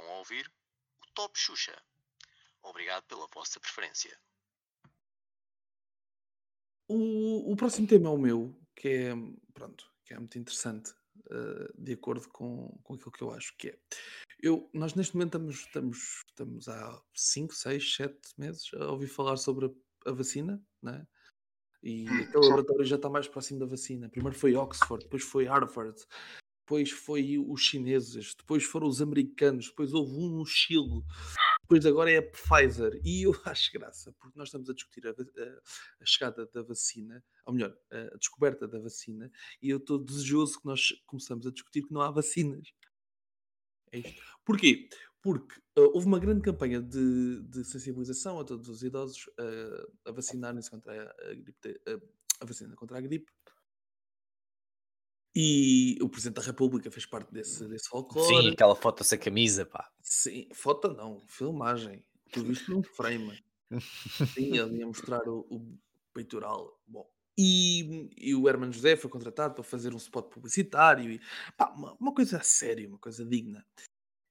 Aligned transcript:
Estão 0.00 0.14
a 0.14 0.18
ouvir 0.18 0.50
o 1.02 1.12
Top 1.12 1.38
Xuxa. 1.38 1.76
Obrigado 2.62 3.04
pela 3.04 3.26
vossa 3.34 3.60
preferência. 3.60 4.18
O, 6.88 7.52
o 7.52 7.56
próximo 7.56 7.86
tema 7.86 8.08
é 8.08 8.10
o 8.10 8.16
meu, 8.16 8.58
que 8.74 8.88
é, 8.88 9.12
pronto, 9.52 9.92
que 10.02 10.14
é 10.14 10.18
muito 10.18 10.38
interessante, 10.38 10.92
uh, 11.30 11.70
de 11.82 11.92
acordo 11.92 12.26
com, 12.30 12.80
com 12.82 12.94
aquilo 12.94 13.12
que 13.12 13.22
eu 13.22 13.30
acho 13.30 13.54
que 13.58 13.68
é. 13.68 13.78
Eu, 14.42 14.70
nós 14.72 14.94
neste 14.94 15.14
momento 15.14 15.36
estamos, 15.36 15.60
estamos, 15.60 16.24
estamos 16.28 16.68
há 16.68 17.02
5, 17.14 17.54
6, 17.54 17.94
7 17.96 18.18
meses 18.38 18.70
a 18.74 18.90
ouvir 18.90 19.08
falar 19.08 19.36
sobre 19.36 19.66
a, 19.66 20.10
a 20.10 20.12
vacina, 20.12 20.62
né? 20.82 21.06
E 21.82 22.08
aquele 22.08 22.46
laboratório 22.46 22.84
já 22.86 22.96
está 22.96 23.10
mais 23.10 23.28
próximo 23.28 23.60
da 23.60 23.66
vacina. 23.66 24.08
Primeiro 24.08 24.38
foi 24.38 24.54
Oxford, 24.54 25.04
depois 25.04 25.22
foi 25.22 25.44
Harvard, 25.44 26.02
depois 26.70 26.92
foi 26.92 27.36
os 27.36 27.62
chineses, 27.62 28.32
depois 28.36 28.62
foram 28.62 28.86
os 28.86 29.02
americanos, 29.02 29.70
depois 29.70 29.92
houve 29.92 30.12
um 30.12 30.28
no 30.28 30.46
Chile, 30.46 31.02
depois 31.62 31.84
agora 31.84 32.12
é 32.12 32.18
a 32.18 32.22
Pfizer. 32.22 33.00
E 33.04 33.24
eu 33.24 33.32
acho 33.44 33.72
graça, 33.72 34.14
porque 34.20 34.38
nós 34.38 34.46
estamos 34.46 34.70
a 34.70 34.72
discutir 34.72 35.04
a, 35.04 35.10
a, 35.10 35.14
a 36.00 36.06
chegada 36.06 36.46
da 36.46 36.62
vacina, 36.62 37.24
ou 37.44 37.54
melhor, 37.54 37.76
a, 37.90 38.16
descoberta 38.16 38.68
da 38.68 38.78
vacina, 38.78 39.32
e 39.60 39.68
eu 39.68 39.78
estou 39.78 39.98
desejoso 39.98 40.60
que 40.60 40.66
nós 40.66 40.92
começamos 41.06 41.44
a 41.44 41.50
discutir 41.50 41.82
que 41.82 41.92
não 41.92 42.02
há 42.02 42.10
vacinas. 42.12 42.68
É 43.90 43.98
isto. 43.98 44.22
Porquê? 44.44 44.88
Porque 45.20 45.58
uh, 45.76 45.90
houve 45.92 46.06
uma 46.06 46.20
grande 46.20 46.40
campanha 46.40 46.80
de, 46.80 47.42
de, 47.48 47.64
sensibilização 47.64 48.38
a 48.38 48.44
todos 48.44 48.68
os 48.68 48.84
idosos 48.84 49.26
uh, 49.26 49.92
a 50.04 50.12
vacinarem-se 50.12 50.70
contra 50.70 51.12
a, 51.18 51.34
gripe, 51.34 51.68
uh, 51.88 52.00
a 52.40 52.44
vacina 52.44 52.76
contra 52.76 52.96
a 52.96 53.00
gripe 53.00 53.30
e 55.34 55.96
o 56.02 56.08
Presidente 56.08 56.36
da 56.36 56.42
República 56.42 56.90
fez 56.90 57.06
parte 57.06 57.32
desse, 57.32 57.66
desse 57.68 57.88
folclore. 57.88 58.42
Sim, 58.42 58.50
aquela 58.50 58.74
foto 58.74 59.04
sem 59.04 59.18
camisa, 59.18 59.64
pá. 59.64 59.88
Sim, 60.02 60.48
foto 60.52 60.92
não, 60.92 61.24
filmagem. 61.28 62.04
Tudo 62.32 62.52
isto 62.52 62.70
num 62.70 62.82
frame. 62.82 63.42
Sim, 64.34 64.56
ele 64.58 64.78
ia 64.78 64.86
mostrar 64.86 65.28
o, 65.28 65.46
o 65.48 65.78
peitoral. 66.12 66.80
Bom, 66.86 67.08
e, 67.38 68.10
e, 68.16 68.34
o 68.34 68.48
Herman 68.48 68.72
José 68.72 68.96
foi 68.96 69.08
contratado 69.08 69.54
para 69.54 69.62
fazer 69.62 69.94
um 69.94 69.98
spot 69.98 70.28
publicitário. 70.28 71.10
E, 71.12 71.20
pá, 71.56 71.70
uma, 71.70 71.94
uma, 71.94 72.14
coisa 72.14 72.42
séria, 72.42 72.88
uma 72.88 72.98
coisa 72.98 73.24
digna. 73.24 73.64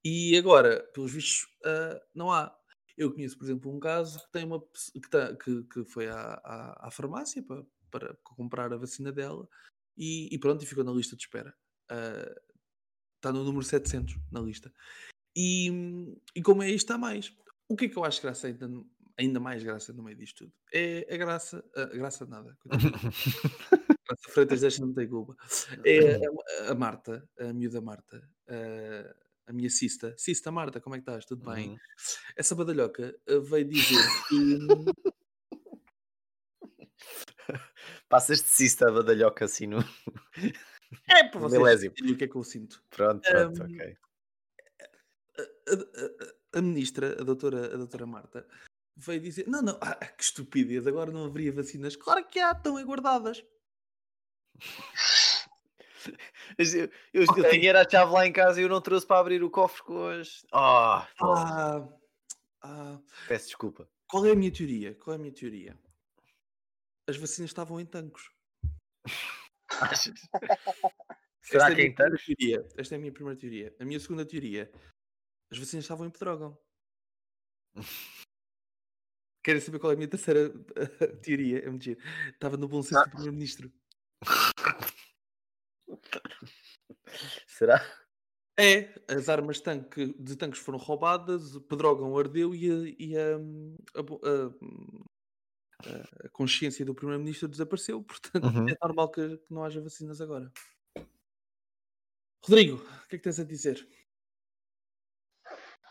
E 0.03 0.37
agora, 0.37 0.83
pelos 0.93 1.13
vistos, 1.13 1.43
uh, 1.65 1.99
não 2.13 2.31
há. 2.31 2.53
Eu 2.97 3.13
conheço, 3.13 3.37
por 3.37 3.45
exemplo, 3.45 3.73
um 3.73 3.79
caso 3.79 4.19
que 4.25 4.31
tem 4.33 4.43
uma 4.43 4.59
que, 4.59 5.09
tá, 5.09 5.33
que, 5.37 5.63
que 5.63 5.85
foi 5.85 6.09
à, 6.09 6.33
à, 6.43 6.87
à 6.87 6.91
farmácia 6.91 7.41
para, 7.41 7.65
para 7.89 8.17
comprar 8.23 8.73
a 8.73 8.77
vacina 8.77 9.09
dela 9.11 9.47
e, 9.99 10.33
e 10.33 10.39
pronto, 10.39 10.63
e 10.63 10.65
ficou 10.65 10.83
na 10.83 10.93
lista 10.93 11.15
de 11.17 11.23
espera. 11.23 11.53
Está 11.91 13.29
ah, 13.29 13.29
uh, 13.29 13.33
no 13.33 13.43
número 13.43 13.63
700 13.63 14.17
na 14.31 14.39
lista. 14.39 14.73
E, 15.35 15.69
e 16.33 16.41
como 16.41 16.63
é 16.63 16.69
isto, 16.69 16.89
há 16.91 16.97
mais. 16.97 17.35
O 17.67 17.75
que 17.75 17.85
é 17.85 17.89
que 17.89 17.97
eu 17.97 18.05
acho 18.05 18.21
graça 18.21 18.47
ainda, 18.47 18.69
ainda 19.17 19.39
mais 19.39 19.61
graça 19.61 19.91
no 19.91 20.01
meio 20.01 20.17
disto 20.17 20.45
tudo? 20.45 20.53
É 20.73 21.13
a 21.13 21.17
graça, 21.17 21.63
a 21.75 21.85
graça 21.85 22.25
de 22.25 22.31
nada. 22.31 22.57
graça 22.65 24.29
Freitas 24.29 24.61
deixa 24.61 24.81
não 24.81 24.93
ter 24.93 25.07
culpa. 25.07 25.35
É 25.83 26.15
a, 26.15 26.71
a, 26.71 26.75
Marta, 26.75 27.27
a 27.37 27.53
miúda 27.53 27.81
Marta, 27.81 28.27
a, 28.47 29.51
a 29.51 29.53
minha 29.53 29.69
cista. 29.69 30.15
Cista 30.17 30.49
Marta, 30.49 30.79
como 30.79 30.95
é 30.95 30.99
que 30.99 31.03
estás? 31.03 31.25
Tudo 31.25 31.51
bem? 31.51 31.71
Uhum. 31.71 31.77
Essa 32.37 32.55
badalhoca 32.55 33.15
veio 33.43 33.65
dizer 33.67 34.03
que 34.29 34.33
Passas 38.09 38.41
de 38.41 38.47
cista 38.47 38.89
a 38.89 38.91
badalhoca 38.91 39.45
assim 39.45 39.67
no. 39.67 39.77
É 41.07 41.23
para 41.25 41.39
vocês 41.39 41.83
o 41.83 42.17
que 42.17 42.23
é 42.23 42.27
que 42.27 42.35
eu 42.35 42.43
sinto. 42.43 42.83
Pronto, 42.89 43.21
pronto, 43.21 43.61
um, 43.61 43.65
ok. 43.65 43.97
A, 45.37 45.41
a, 45.73 46.59
a, 46.59 46.61
ministra, 46.61 47.21
a 47.21 47.23
doutora, 47.23 47.73
a 47.73 47.77
doutora 47.77 48.07
Marta, 48.07 48.47
veio 48.97 49.21
dizer: 49.21 49.47
Não, 49.47 49.61
não, 49.61 49.77
ah, 49.79 49.95
que 49.95 50.23
estupidez, 50.23 50.87
agora 50.87 51.11
não 51.11 51.25
haveria 51.25 51.53
vacinas. 51.53 51.95
Claro 51.95 52.25
que 52.25 52.39
há, 52.39 52.51
estão 52.51 52.77
aguardadas. 52.77 53.45
Eu, 56.57 56.89
eu, 57.13 57.23
okay. 57.29 57.45
eu 57.45 57.49
tinha 57.51 57.79
a 57.79 57.89
chave 57.89 58.11
lá 58.11 58.25
em 58.25 58.31
casa 58.31 58.59
e 58.59 58.63
eu 58.63 58.69
não 58.69 58.81
trouxe 58.81 59.05
para 59.05 59.19
abrir 59.19 59.43
o 59.43 59.49
cofre 59.49 59.83
com 59.83 60.07
as. 60.07 60.45
Oh, 60.51 60.57
ah, 60.57 61.87
ah, 62.63 62.99
Peço 63.27 63.47
desculpa. 63.47 63.87
Qual 64.07 64.25
é 64.25 64.31
a 64.31 64.35
minha 64.35 64.51
teoria? 64.51 64.95
Qual 64.95 65.13
é 65.13 65.17
a 65.17 65.21
minha 65.21 65.33
teoria? 65.33 65.77
As 67.09 67.17
vacinas 67.17 67.49
estavam 67.49 67.79
em. 67.79 67.89
Achas? 69.81 70.19
Será 71.41 71.73
que 71.73 71.81
é 71.81 71.85
em 71.85 71.95
tancos? 71.95 72.23
Teoria. 72.25 72.67
Esta 72.77 72.95
é 72.95 72.97
a 72.97 72.99
minha 72.99 73.11
primeira 73.11 73.39
teoria. 73.39 73.75
A 73.79 73.85
minha 73.85 73.99
segunda 73.99 74.25
teoria. 74.25 74.71
As 75.51 75.57
vacinas 75.57 75.85
estavam 75.85 76.05
em 76.05 76.11
Pedrógão. 76.11 76.57
Querem 79.43 79.61
saber 79.61 79.79
qual 79.79 79.91
é 79.91 79.95
a 79.95 79.97
minha 79.97 80.09
terceira 80.09 80.49
teoria? 81.23 81.65
É 81.65 81.69
mentira. 81.69 81.99
Estava 82.27 82.57
no 82.57 82.67
bom 82.67 82.83
senso 82.83 83.03
do 83.03 83.09
Primeiro-Ministro. 83.09 83.71
Será? 87.47 87.81
É, 88.59 88.93
as 89.07 89.29
armas 89.29 89.57
de, 89.57 89.63
tanque, 89.63 90.13
de 90.19 90.35
tanques 90.35 90.59
foram 90.59 90.77
roubadas, 90.77 91.57
Pedrógão 91.69 92.17
ardeu 92.17 92.53
e, 92.53 92.69
a, 92.69 92.95
e 92.99 93.17
a, 93.17 93.37
a, 93.95 94.53
a 96.25 96.29
consciência 96.29 96.85
do 96.85 96.93
primeiro-ministro 96.93 97.47
desapareceu, 97.47 98.03
portanto 98.03 98.45
uhum. 98.45 98.69
é 98.69 98.77
normal 98.81 99.09
que, 99.09 99.37
que, 99.37 99.53
não 99.53 99.63
haja 99.63 99.81
vacinas 99.81 100.19
agora. 100.19 100.51
Rodrigo, 102.43 102.77
o 102.77 103.07
que 103.07 103.15
é 103.15 103.17
que 103.17 103.23
tens 103.23 103.39
a 103.39 103.43
dizer? 103.43 103.87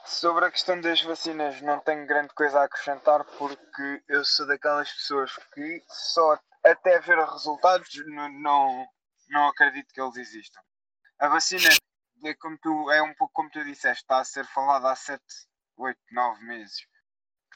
Sobre 0.04 0.46
a 0.46 0.50
questão 0.50 0.80
das 0.80 1.02
vacinas, 1.02 1.60
não 1.60 1.80
tenho 1.80 2.06
grande 2.06 2.32
coisa 2.34 2.60
a 2.60 2.64
acrescentar 2.64 3.24
porque 3.36 4.02
eu 4.08 4.24
sou 4.24 4.46
daquelas 4.46 4.90
pessoas 4.90 5.30
que 5.52 5.82
só 5.86 6.38
até 6.64 6.98
ver 7.00 7.18
resultados 7.18 7.90
não, 8.06 8.28
não, 8.40 8.86
não 9.28 9.48
acredito 9.48 9.92
que 9.92 10.00
eles 10.00 10.16
existam. 10.16 10.60
A 11.18 11.28
vacina 11.28 11.68
é, 12.24 12.34
como 12.34 12.56
tu, 12.58 12.90
é 12.90 13.02
um 13.02 13.14
pouco 13.14 13.34
como 13.34 13.50
tu 13.50 13.62
disseste, 13.64 14.02
está 14.02 14.18
a 14.18 14.24
ser 14.24 14.46
falada 14.46 14.90
há 14.90 14.96
7, 14.96 15.22
8, 15.76 15.98
9 16.10 16.44
meses 16.44 16.86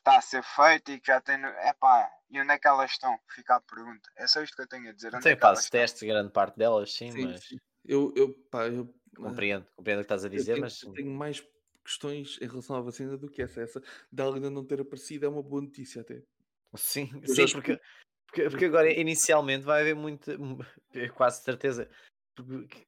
está 0.03 0.19
a 0.19 0.21
ser 0.21 0.43
feito 0.43 0.91
e 0.91 1.01
que 1.01 1.07
já 1.07 1.21
tem. 1.21 1.37
É 1.37 1.73
pá, 1.73 2.11
e 2.31 2.41
onde 2.41 2.51
é 2.51 2.59
que 2.59 2.67
elas 2.67 2.91
estão? 2.91 3.19
Fica 3.29 3.57
a 3.57 3.61
pergunta. 3.61 4.11
É 4.17 4.27
só 4.27 4.43
isto 4.43 4.57
que 4.57 4.63
eu 4.63 4.69
tenho 4.69 4.91
a 4.91 4.93
dizer. 4.93 5.15
Onde 5.15 5.23
Tem 5.23 5.33
é 5.33 5.37
fase 5.37 5.71
testes, 5.71 6.03
grande 6.03 6.33
parte 6.33 6.59
delas, 6.59 6.93
sim, 6.93 7.11
sim 7.11 7.27
mas. 7.27 7.45
Sim. 7.45 7.57
Eu, 7.85 8.13
eu, 8.17 8.33
pá, 8.51 8.67
eu 8.67 8.93
compreendo, 9.17 9.67
compreendo 9.75 10.01
o 10.01 10.03
que 10.03 10.07
estás 10.07 10.25
a 10.25 10.29
dizer, 10.29 10.53
eu 10.53 10.55
tenho, 10.57 10.65
mas. 10.65 10.83
Eu 10.83 10.93
tenho 10.93 11.11
mais 11.11 11.45
questões 11.85 12.39
em 12.41 12.47
relação 12.47 12.77
à 12.77 12.81
vacina 12.81 13.17
do 13.17 13.29
que 13.29 13.43
essa. 13.43 13.61
Essa 13.61 13.83
dela 14.11 14.37
ainda 14.37 14.51
não 14.51 14.65
ter 14.65 14.81
aparecido 14.81 15.25
é 15.25 15.29
uma 15.29 15.43
boa 15.43 15.63
notícia 15.63 16.03
até. 16.03 16.23
Sim, 16.75 17.07
sim, 17.27 17.47
porque, 17.53 17.79
porque, 18.27 18.49
porque 18.49 18.65
agora 18.65 18.91
inicialmente 18.91 19.65
vai 19.65 19.83
haver 19.83 19.95
muita, 19.95 20.35
quase 21.15 21.43
certeza, 21.43 21.89
porque 22.35 22.87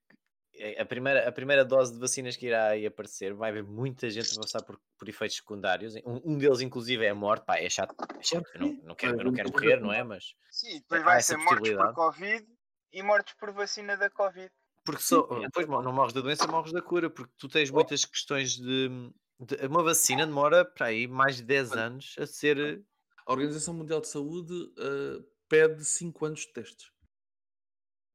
a 0.79 0.85
primeira, 0.85 1.29
a 1.29 1.33
primeira 1.33 1.65
dose 1.65 1.93
de 1.93 1.99
vacinas 1.99 2.37
que 2.37 2.47
irá 2.47 2.69
aí 2.69 2.87
aparecer 2.87 3.35
vai 3.35 3.51
haver 3.51 3.65
muita 3.65 4.09
gente 4.09 4.37
a 4.37 4.41
passar 4.41 4.63
por, 4.63 4.81
por 4.97 5.09
efeitos 5.09 5.37
secundários. 5.37 5.95
Um, 6.05 6.33
um, 6.33 6.39
deles, 6.39 6.61
inclusive, 6.61 7.05
é 7.05 7.11
a 7.11 7.15
morte. 7.15 7.45
Pá, 7.45 7.59
é 7.59 7.69
chato. 7.69 7.95
É 8.19 8.23
chato. 8.23 8.49
Eu 8.55 8.61
não, 8.61 8.73
não, 8.85 8.95
quero, 8.95 9.19
eu 9.19 9.25
não 9.25 9.33
quero 9.33 9.51
morrer, 9.51 9.81
não 9.81 9.93
é? 9.93 10.05
Mas 10.05 10.35
Sim, 10.51 10.79
depois 10.79 11.03
vai 11.03 11.23
ser 11.23 11.37
mortes 11.39 11.73
por 11.73 11.95
Covid 11.95 12.47
e 12.93 13.03
mortes 13.03 13.35
por 13.35 13.53
vacina 13.53 13.97
da 13.97 14.09
Covid. 14.09 14.51
Porque 14.85 15.03
só, 15.03 15.23
depois 15.41 15.67
não 15.67 15.93
morres 15.93 16.13
da 16.13 16.21
doença, 16.21 16.47
morres 16.47 16.73
da 16.73 16.83
cura. 16.83 17.11
Porque 17.11 17.33
tu 17.37 17.49
tens 17.49 17.71
oh. 17.71 17.75
muitas 17.75 18.05
questões 18.05 18.57
de, 18.57 18.89
de. 19.41 19.67
Uma 19.67 19.83
vacina 19.83 20.27
demora 20.27 20.65
para 20.65 20.87
aí 20.87 21.09
mais 21.09 21.37
de 21.37 21.43
10 21.43 21.73
anos 21.73 22.15
a 22.19 22.27
ser. 22.27 22.85
A 23.27 23.33
Organização 23.33 23.73
Mundial 23.73 24.03
de 24.03 24.09
Saúde 24.09 24.53
uh, 24.53 25.27
pede 25.49 25.83
5 25.83 26.27
anos 26.27 26.41
de 26.41 26.53
testes. 26.53 26.91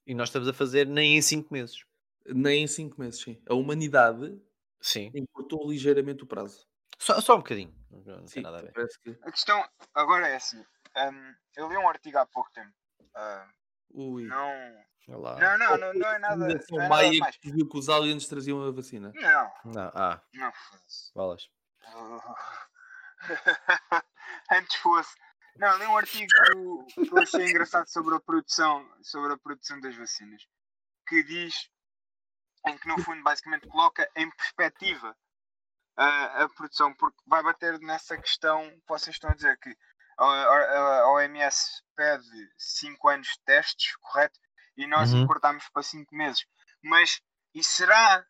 E 0.06 0.13
nós 0.13 0.29
estamos 0.29 0.47
a 0.47 0.53
fazer 0.53 0.85
nem 0.88 1.17
em 1.17 1.21
5 1.21 1.51
meses. 1.51 1.88
Nem 2.34 2.63
em 2.63 2.67
5 2.67 3.00
meses, 3.00 3.22
sim. 3.22 3.41
A 3.47 3.53
humanidade 3.53 4.41
sim. 4.81 5.12
encurtou 5.13 5.69
ligeiramente 5.69 6.23
o 6.23 6.28
prazo. 6.28 6.66
Só, 6.98 7.21
só 7.21 7.36
um 7.36 7.39
bocadinho. 7.39 7.74
Não, 7.92 8.27
sim, 8.27 8.36
tem 8.36 8.44
nada 8.44 8.59
a 8.59 8.62
ver. 8.62 8.74
Que... 9.03 9.18
A 9.24 9.31
questão 9.31 9.63
agora 9.94 10.27
é 10.27 10.36
assim. 10.36 10.63
Um, 10.98 11.36
eu 11.56 11.69
li 11.69 11.77
um 11.77 11.88
artigo 11.88 12.18
há 12.18 12.25
pouco 12.25 12.51
tempo. 12.51 12.74
Uh, 13.15 13.59
Ui. 13.92 14.24
Não. 14.24 14.86
Olá. 15.07 15.39
Não, 15.39 15.57
não, 15.57 15.77
não, 15.77 15.94
não 15.94 16.09
é 16.09 16.19
nada. 16.19 16.36
Não 16.36 16.81
é 16.81 16.88
Maia 16.88 17.07
nada 17.07 17.19
mais. 17.19 17.38
que 17.38 17.51
viu 17.51 17.68
que 17.68 17.77
os 17.77 17.89
aliens 17.89 18.27
traziam 18.27 18.62
a 18.62 18.71
vacina. 18.71 19.12
Não. 19.15 19.51
Não, 19.65 19.92
ah. 19.95 20.21
Não 20.33 20.51
fosse. 20.51 21.12
Bolas. 21.15 21.50
Antes 24.51 24.75
fosse. 24.77 25.15
Não, 25.56 25.77
li 25.77 25.86
um 25.86 25.98
artigo 25.98 26.27
que 26.94 27.12
eu 27.12 27.18
achei 27.18 27.50
engraçado 27.50 27.88
sobre 27.88 28.15
a 28.15 28.19
produção, 28.19 28.88
sobre 29.01 29.33
a 29.33 29.38
produção 29.38 29.80
das 29.81 29.95
vacinas, 29.95 30.48
que 31.07 31.24
diz 31.24 31.69
em 32.67 32.77
que 32.77 32.88
no 32.88 33.01
fundo 33.01 33.23
basicamente 33.23 33.67
coloca 33.67 34.09
em 34.15 34.29
perspectiva 34.31 35.15
a, 35.97 36.44
a 36.44 36.50
produção, 36.50 36.94
porque 36.95 37.17
vai 37.25 37.44
bater 37.44 37.79
nessa 37.79 38.17
questão 38.17 38.69
que 38.69 38.88
vocês 38.88 39.15
estão 39.15 39.29
a 39.29 39.35
dizer 39.35 39.57
que 39.59 39.75
a, 40.17 40.25
a, 40.25 41.00
a 41.01 41.11
OMS 41.13 41.81
pede 41.95 42.53
5 42.57 43.09
anos 43.09 43.27
de 43.27 43.39
testes, 43.45 43.95
correto? 43.97 44.39
E 44.77 44.88
nós 44.88 45.13
uhum. 45.13 45.23
importamos 45.23 45.67
para 45.69 45.83
5 45.83 46.15
meses. 46.15 46.45
Mas 46.81 47.21
e 47.53 47.63
será 47.63 48.25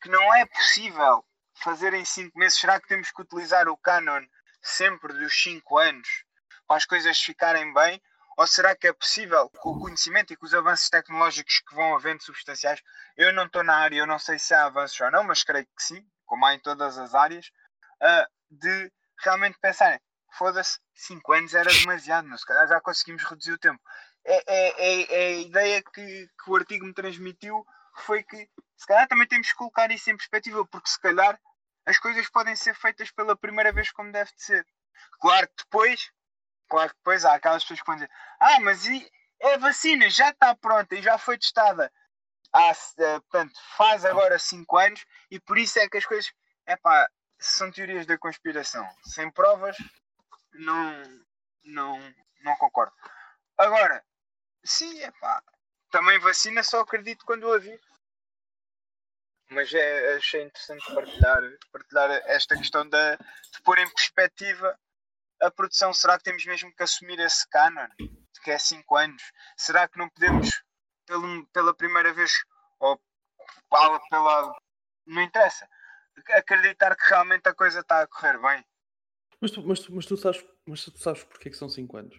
que 0.00 0.08
não 0.08 0.34
é 0.34 0.46
possível 0.46 1.24
fazer 1.54 1.94
em 1.94 2.04
5 2.04 2.38
meses? 2.38 2.58
Será 2.58 2.80
que 2.80 2.88
temos 2.88 3.10
que 3.10 3.22
utilizar 3.22 3.68
o 3.68 3.76
canon 3.76 4.24
sempre 4.62 5.12
dos 5.12 5.42
5 5.42 5.78
anos 5.78 6.24
para 6.66 6.76
as 6.76 6.84
coisas 6.84 7.18
ficarem 7.20 7.72
bem? 7.72 8.02
Ou 8.38 8.46
será 8.46 8.76
que 8.76 8.86
é 8.86 8.92
possível, 8.92 9.50
com 9.50 9.70
o 9.70 9.80
conhecimento 9.80 10.32
e 10.32 10.36
com 10.36 10.46
os 10.46 10.54
avanços 10.54 10.88
tecnológicos 10.88 11.58
que 11.58 11.74
vão 11.74 11.96
havendo 11.96 12.22
substanciais? 12.22 12.80
Eu 13.16 13.32
não 13.32 13.46
estou 13.46 13.64
na 13.64 13.74
área, 13.74 13.96
eu 13.98 14.06
não 14.06 14.16
sei 14.16 14.38
se 14.38 14.54
há 14.54 14.66
avanços 14.66 15.00
ou 15.00 15.10
não, 15.10 15.24
mas 15.24 15.42
creio 15.42 15.66
que 15.66 15.82
sim, 15.82 16.08
como 16.24 16.46
há 16.46 16.54
em 16.54 16.60
todas 16.60 16.96
as 16.98 17.16
áreas, 17.16 17.50
uh, 18.00 18.30
de 18.48 18.92
realmente 19.24 19.58
pensarem, 19.60 20.00
foda-se, 20.34 20.78
5 20.94 21.32
anos 21.32 21.52
era 21.52 21.68
demasiado, 21.68 22.28
mas 22.28 22.42
se 22.42 22.46
calhar 22.46 22.68
já 22.68 22.80
conseguimos 22.80 23.24
reduzir 23.24 23.50
o 23.50 23.58
tempo. 23.58 23.82
É, 24.24 24.36
é, 24.46 24.68
é, 24.68 25.02
é 25.02 25.26
a 25.26 25.40
ideia 25.40 25.82
que, 25.82 26.28
que 26.28 26.50
o 26.50 26.54
artigo 26.54 26.86
me 26.86 26.94
transmitiu 26.94 27.66
foi 28.04 28.22
que 28.22 28.48
se 28.76 28.86
calhar 28.86 29.08
também 29.08 29.26
temos 29.26 29.48
que 29.48 29.56
colocar 29.56 29.90
isso 29.90 30.10
em 30.10 30.16
perspectiva, 30.16 30.64
porque 30.68 30.88
se 30.88 31.00
calhar 31.00 31.36
as 31.84 31.98
coisas 31.98 32.30
podem 32.30 32.54
ser 32.54 32.76
feitas 32.76 33.10
pela 33.10 33.36
primeira 33.36 33.72
vez 33.72 33.90
como 33.90 34.12
deve 34.12 34.30
de 34.32 34.44
ser. 34.44 34.64
Claro 35.20 35.48
que 35.48 35.64
depois 35.64 36.08
Depois 36.68 37.24
há 37.24 37.34
aquelas 37.34 37.62
pessoas 37.62 37.80
que 37.80 37.86
vão 37.86 37.96
dizer: 37.96 38.10
Ah, 38.40 38.60
mas 38.60 38.86
e, 38.86 39.10
a 39.42 39.56
vacina 39.58 40.10
já 40.10 40.30
está 40.30 40.54
pronta 40.54 40.94
e 40.94 41.02
já 41.02 41.16
foi 41.18 41.38
testada 41.38 41.90
há, 42.52 42.72
uh, 42.72 43.22
portanto, 43.22 43.54
faz 43.76 44.04
agora 44.04 44.38
5 44.38 44.76
anos 44.76 45.04
e 45.30 45.38
por 45.40 45.58
isso 45.58 45.78
é 45.78 45.88
que 45.88 45.98
as 45.98 46.06
coisas. 46.06 46.32
É 46.66 46.76
pá, 46.76 47.08
são 47.38 47.70
teorias 47.70 48.04
da 48.04 48.18
conspiração. 48.18 48.86
Sem 49.02 49.30
provas, 49.30 49.76
não, 50.52 51.02
não, 51.64 52.14
não 52.42 52.56
concordo. 52.56 52.92
Agora, 53.56 54.04
sim, 54.64 55.00
é 55.00 55.10
pá, 55.12 55.42
também 55.90 56.18
vacina 56.18 56.62
só 56.62 56.80
acredito 56.80 57.24
quando 57.24 57.50
a 57.50 57.58
vi. 57.58 57.78
Mas 59.50 59.72
é, 59.72 60.16
achei 60.16 60.42
interessante 60.42 60.94
partilhar, 60.94 61.42
partilhar 61.72 62.10
esta 62.26 62.54
questão 62.54 62.86
de, 62.86 63.16
de 63.16 63.62
pôr 63.64 63.78
em 63.78 63.88
perspectiva 63.88 64.78
a 65.40 65.50
produção, 65.50 65.92
será 65.92 66.18
que 66.18 66.24
temos 66.24 66.44
mesmo 66.44 66.74
que 66.74 66.82
assumir 66.82 67.18
esse 67.20 67.48
canon, 67.48 67.88
que 68.42 68.50
é 68.50 68.58
5 68.58 68.96
anos? 68.96 69.22
Será 69.56 69.88
que 69.88 69.98
não 69.98 70.08
podemos, 70.10 70.48
pelo, 71.06 71.46
pela 71.48 71.74
primeira 71.74 72.12
vez, 72.12 72.32
ou 72.78 73.00
pela, 73.70 74.00
pela. 74.08 74.52
Não 75.06 75.22
interessa, 75.22 75.68
acreditar 76.30 76.94
que 76.96 77.08
realmente 77.08 77.48
a 77.48 77.54
coisa 77.54 77.80
está 77.80 78.02
a 78.02 78.06
correr 78.06 78.38
bem? 78.38 78.64
Mas 79.40 79.50
tu, 79.52 79.62
mas 79.62 79.80
tu, 79.80 79.94
mas 79.94 80.06
tu, 80.06 80.16
sabes, 80.16 80.44
mas 80.66 80.84
tu 80.84 80.98
sabes 80.98 81.24
porque 81.24 81.48
é 81.48 81.50
que 81.50 81.56
são 81.56 81.68
5 81.68 81.96
anos? 81.96 82.16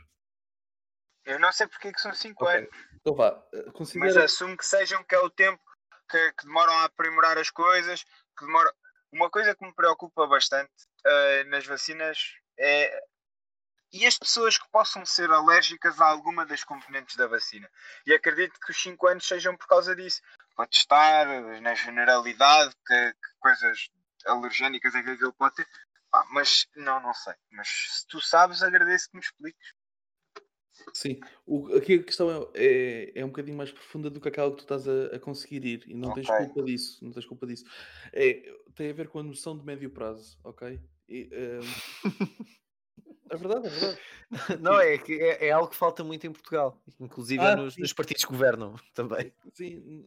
Eu 1.25 1.39
não 1.39 1.51
sei 1.51 1.67
porque 1.67 1.89
é 1.89 1.91
que 1.91 2.01
são 2.01 2.13
5 2.13 2.43
okay. 2.43 2.57
anos. 2.57 2.69
Então 2.95 3.15
vá, 3.15 3.43
eh, 3.53 3.71
considera... 3.71 4.05
Mas 4.05 4.17
assumo 4.17 4.57
que 4.57 4.65
sejam 4.65 5.03
que 5.03 5.13
é 5.13 5.19
o 5.19 5.29
tempo 5.29 5.61
que, 6.09 6.31
que 6.33 6.45
demoram 6.45 6.73
a 6.73 6.85
aprimorar 6.85 7.37
as 7.37 7.49
coisas, 7.49 8.03
que 8.03 8.45
demoram. 8.45 8.71
Uma 9.11 9.29
coisa 9.29 9.55
que 9.55 9.65
me 9.65 9.73
preocupa 9.73 10.27
bastante 10.27 10.71
uh, 11.05 11.49
nas 11.49 11.65
vacinas 11.65 12.38
é 12.59 13.09
e 13.91 14.05
as 14.05 14.17
pessoas 14.17 14.57
que 14.57 14.69
possam 14.69 15.05
ser 15.05 15.31
alérgicas 15.31 15.99
a 15.99 16.05
alguma 16.05 16.45
das 16.45 16.63
componentes 16.63 17.15
da 17.15 17.25
vacina. 17.25 17.69
E 18.05 18.13
acredito 18.13 18.59
que 18.59 18.71
os 18.71 18.81
5 18.81 19.07
anos 19.07 19.27
sejam 19.27 19.57
por 19.57 19.67
causa 19.67 19.95
disso. 19.95 20.21
Para 20.55 20.67
testar, 20.67 21.25
na 21.61 21.73
generalidade, 21.73 22.75
que, 22.85 23.13
que 23.13 23.39
coisas 23.39 23.89
alergénicas 24.25 24.93
é 24.93 25.01
que 25.01 25.09
aquilo 25.09 25.33
pode 25.33 25.55
ter. 25.55 25.67
Ah, 26.13 26.25
mas 26.31 26.67
não, 26.75 27.01
não 27.01 27.13
sei. 27.13 27.33
Mas 27.51 27.67
se 27.67 28.07
tu 28.07 28.21
sabes, 28.21 28.61
agradeço 28.61 29.09
que 29.09 29.17
me 29.17 29.23
expliques. 29.23 29.73
Sim, 30.93 31.19
o, 31.45 31.75
aqui 31.75 31.95
a 31.95 32.03
questão 32.03 32.51
é, 32.53 32.63
é, 32.63 33.19
é, 33.19 33.25
um 33.25 33.29
bocadinho 33.29 33.57
mais 33.57 33.71
profunda 33.71 34.09
do 34.09 34.21
que 34.21 34.29
aquela 34.29 34.49
que 34.51 34.57
tu 34.57 34.61
estás 34.61 34.87
a, 34.87 35.15
a 35.15 35.19
conseguir 35.19 35.65
ir 35.65 35.83
e 35.87 35.93
não 35.93 36.09
okay. 36.09 36.23
tens 36.23 36.37
culpa 36.37 36.63
disso, 36.63 37.03
não 37.03 37.11
tens 37.11 37.25
culpa 37.25 37.45
disso. 37.45 37.65
É, 38.13 38.55
tem 38.75 38.89
a 38.89 38.93
ver 38.93 39.09
com 39.09 39.19
a 39.19 39.23
noção 39.23 39.57
de 39.57 39.65
médio 39.65 39.89
prazo, 39.89 40.39
ok? 40.41 40.79
E, 41.09 41.29
um... 41.33 42.03
É 43.31 43.37
verdade, 43.37 43.67
é 43.67 43.69
verdade. 43.69 43.99
Não, 44.59 44.79
é 44.79 44.97
que 44.97 45.13
é, 45.13 45.47
é, 45.47 45.51
algo 45.51 45.69
que 45.69 45.75
falta 45.75 46.03
muito 46.03 46.25
em 46.25 46.31
Portugal, 46.31 46.81
inclusive 46.99 47.43
ah, 47.43 47.55
nos, 47.55 47.77
nos, 47.77 47.93
partidos 47.93 48.25
que 48.25 48.31
governam 48.31 48.75
também. 48.93 49.31
Sim, 49.53 50.03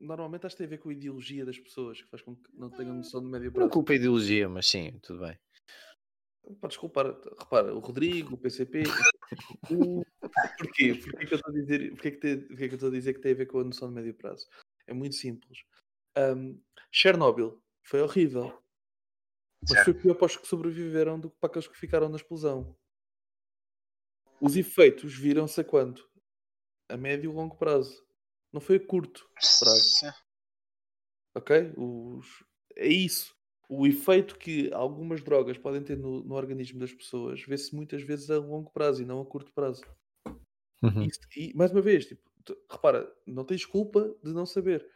normalmente 0.00 0.46
acho 0.46 0.54
que 0.54 0.58
tem 0.58 0.66
a 0.66 0.70
ver 0.70 0.78
com 0.78 0.88
a 0.88 0.92
ideologia 0.92 1.44
das 1.44 1.58
pessoas, 1.58 2.00
que 2.00 2.08
faz 2.08 2.22
com 2.22 2.36
que 2.36 2.50
não 2.54 2.70
tenham 2.70 2.94
noção 2.94 3.20
de 3.20 3.26
médio 3.26 3.50
prazo. 3.50 3.66
Não 3.66 3.72
culpa 3.72 3.92
a 3.92 3.96
ideologia, 3.96 4.48
mas 4.48 4.68
sim, 4.68 4.98
tudo 5.02 5.26
bem. 5.26 5.36
Podes 6.60 6.76
culpar, 6.76 7.06
repara, 7.38 7.74
o 7.74 7.78
Rodrigo, 7.78 8.34
o 8.34 8.38
PCP. 8.38 8.82
o... 9.70 10.04
Porquê? 10.58 10.94
Porquê 10.94 11.26
que 11.26 11.34
eu 11.34 11.36
estou 11.36 11.50
a 11.50 11.54
dizer, 11.54 11.90
porquê 11.92 12.10
que, 12.12 12.18
te, 12.18 12.36
porquê 12.46 12.68
que 12.68 12.74
eu 12.74 12.76
estou 12.76 12.88
a 12.88 12.92
dizer 12.92 13.14
que 13.14 13.20
tem 13.20 13.32
a 13.32 13.36
ver 13.36 13.46
com 13.46 13.58
a 13.60 13.64
noção 13.64 13.88
de 13.88 13.94
médio 13.94 14.14
prazo? 14.14 14.46
É 14.86 14.92
muito 14.92 15.16
simples. 15.16 15.64
Um, 16.16 16.60
Chernobyl 16.90 17.60
foi 17.82 18.02
horrível. 18.02 18.61
Mas 19.68 19.84
foi 19.84 19.94
pior 19.94 20.14
para 20.14 20.26
os 20.26 20.36
que 20.36 20.46
sobreviveram 20.46 21.20
do 21.20 21.30
que 21.30 21.36
para 21.38 21.48
aqueles 21.48 21.68
que 21.68 21.76
ficaram 21.76 22.08
na 22.08 22.16
explosão. 22.16 22.76
Os 24.40 24.56
efeitos 24.56 25.14
viram-se 25.14 25.60
a 25.60 25.64
quanto? 25.64 26.10
A 26.88 26.96
médio 26.96 27.30
e 27.30 27.34
longo 27.34 27.56
prazo. 27.56 28.04
Não 28.52 28.60
foi 28.60 28.76
a 28.76 28.86
curto 28.86 29.28
prazo. 29.60 30.14
Ok? 31.34 31.72
Os... 31.76 32.44
É 32.76 32.88
isso. 32.88 33.34
O 33.68 33.86
efeito 33.86 34.36
que 34.36 34.72
algumas 34.74 35.22
drogas 35.22 35.56
podem 35.56 35.82
ter 35.82 35.96
no, 35.96 36.22
no 36.24 36.34
organismo 36.34 36.78
das 36.78 36.92
pessoas 36.92 37.40
vê-se 37.42 37.74
muitas 37.74 38.02
vezes 38.02 38.30
a 38.30 38.38
longo 38.38 38.70
prazo 38.70 39.02
e 39.02 39.06
não 39.06 39.20
a 39.20 39.24
curto 39.24 39.52
prazo. 39.52 39.82
Uhum. 40.82 41.04
E, 41.04 41.10
e, 41.50 41.54
mais 41.54 41.70
uma 41.70 41.80
vez, 41.80 42.04
tipo, 42.06 42.28
repara, 42.68 43.10
não 43.24 43.44
tens 43.44 43.64
culpa 43.64 44.14
de 44.22 44.32
não 44.32 44.44
saber. 44.44 44.86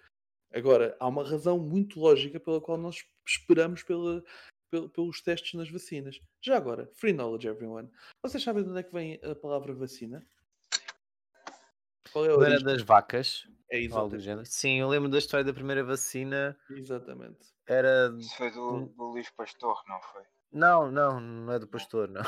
Agora, 0.53 0.97
há 0.99 1.07
uma 1.07 1.27
razão 1.27 1.59
muito 1.59 2.01
lógica 2.01 2.41
pela 2.41 2.61
qual 2.61 2.77
nós 2.77 3.05
esperamos 3.27 3.83
pela, 3.83 4.23
pelos 4.71 5.21
testes 5.21 5.55
nas 5.55 5.71
vacinas. 5.71 6.21
Já 6.43 6.57
agora, 6.57 6.91
free 6.95 7.13
knowledge, 7.13 7.49
everyone. 7.49 7.91
Vocês 8.23 8.43
sabem 8.43 8.63
de 8.63 8.71
onde 8.71 8.81
é 8.81 8.83
que 8.83 8.93
vem 8.93 9.21
a 9.23 9.35
palavra 9.35 9.75
vacina? 9.75 10.27
Qual 12.13 12.25
é 12.25 12.31
a 12.31 12.47
Era 12.47 12.61
das 12.61 12.83
vacas. 12.83 13.47
É 13.71 13.81
isso. 13.81 13.97
Sim, 14.45 14.81
eu 14.81 14.89
lembro 14.89 15.09
da 15.09 15.19
história 15.19 15.45
da 15.45 15.53
primeira 15.53 15.83
vacina. 15.83 16.57
Exatamente. 16.71 17.53
Era. 17.67 18.15
Isso 18.19 18.37
foi 18.37 18.51
do, 18.53 18.87
do 18.87 19.05
Luís 19.11 19.29
Pastor, 19.31 19.83
não 19.89 20.01
foi? 20.01 20.23
Não, 20.53 20.91
não, 20.91 21.21
não 21.21 21.53
é 21.53 21.59
do 21.59 21.67
Pastor, 21.67 22.09
não. 22.09 22.23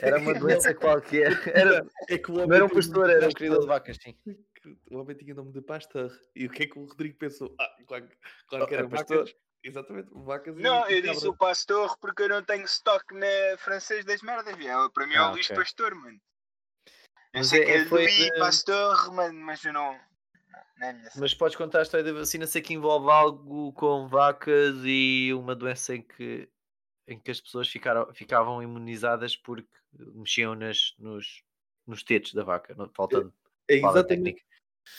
Era 0.00 0.18
uma 0.18 0.32
doença 0.38 0.74
qualquer. 0.74 1.32
Era, 1.54 1.86
é 2.08 2.18
que 2.18 2.32
não 2.32 2.52
era 2.52 2.64
um 2.64 2.68
pastor, 2.68 3.10
era 3.10 3.28
um 3.28 3.32
criador 3.32 3.60
de 3.60 3.66
vacas, 3.66 3.98
sim. 4.02 4.16
O 4.90 4.98
homem 4.98 5.16
tinha 5.16 5.32
nome 5.32 5.52
de 5.52 5.62
Pastor. 5.62 6.10
E 6.34 6.44
o 6.44 6.50
que 6.50 6.64
é 6.64 6.66
que 6.66 6.76
o 6.76 6.86
Rodrigo 6.86 7.16
pensou? 7.16 7.54
Ah, 7.60 7.76
claro, 7.86 8.08
claro 8.48 8.66
que 8.66 8.74
era 8.74 8.82
oh, 8.82 8.86
é 8.86 8.90
pastor. 8.90 9.30
Exatamente, 9.66 10.08
vacas 10.12 10.56
Não, 10.56 10.88
eu 10.88 11.02
disse 11.02 11.26
o 11.26 11.36
pastor 11.36 11.98
porque 11.98 12.22
eu 12.22 12.28
não 12.28 12.42
tenho 12.42 12.64
estoque 12.64 13.12
na 13.14 13.58
francês 13.58 14.04
das 14.04 14.22
merdas, 14.22 14.56
viu? 14.56 14.88
Para 14.90 15.08
mim 15.08 15.14
é 15.14 15.20
o 15.20 15.24
ah, 15.24 15.30
Luís 15.32 15.46
okay. 15.46 15.56
Pastor, 15.56 15.92
mano. 15.92 16.20
Eu 17.34 17.40
mas 17.40 17.48
sei 17.48 17.62
é, 17.62 17.64
que 17.64 17.72
é 17.72 17.84
Luís 17.84 18.14
de... 18.14 18.38
Pastor, 18.38 19.12
mano, 19.12 19.40
mas 19.40 19.64
eu 19.64 19.72
não. 19.72 19.98
não 20.78 20.88
é 20.88 21.10
mas 21.16 21.34
podes 21.34 21.56
contar 21.56 21.80
a 21.80 21.82
história 21.82 22.04
da 22.04 22.12
vacina, 22.12 22.46
sei 22.46 22.62
que 22.62 22.74
envolve 22.74 23.10
algo 23.10 23.72
com 23.72 24.06
vacas 24.06 24.76
e 24.84 25.32
uma 25.34 25.56
doença 25.56 25.96
em 25.96 26.02
que, 26.02 26.48
em 27.08 27.18
que 27.18 27.32
as 27.32 27.40
pessoas 27.40 27.68
ficaram, 27.68 28.14
ficavam 28.14 28.62
imunizadas 28.62 29.36
porque 29.36 29.68
mexiam 30.14 30.54
nas, 30.54 30.94
nos, 30.96 31.42
nos 31.84 32.04
tetos 32.04 32.34
da 32.34 32.44
vaca, 32.44 32.76
faltando. 32.94 33.34
É, 33.68 33.74
é 33.74 33.78
exatamente, 33.78 34.44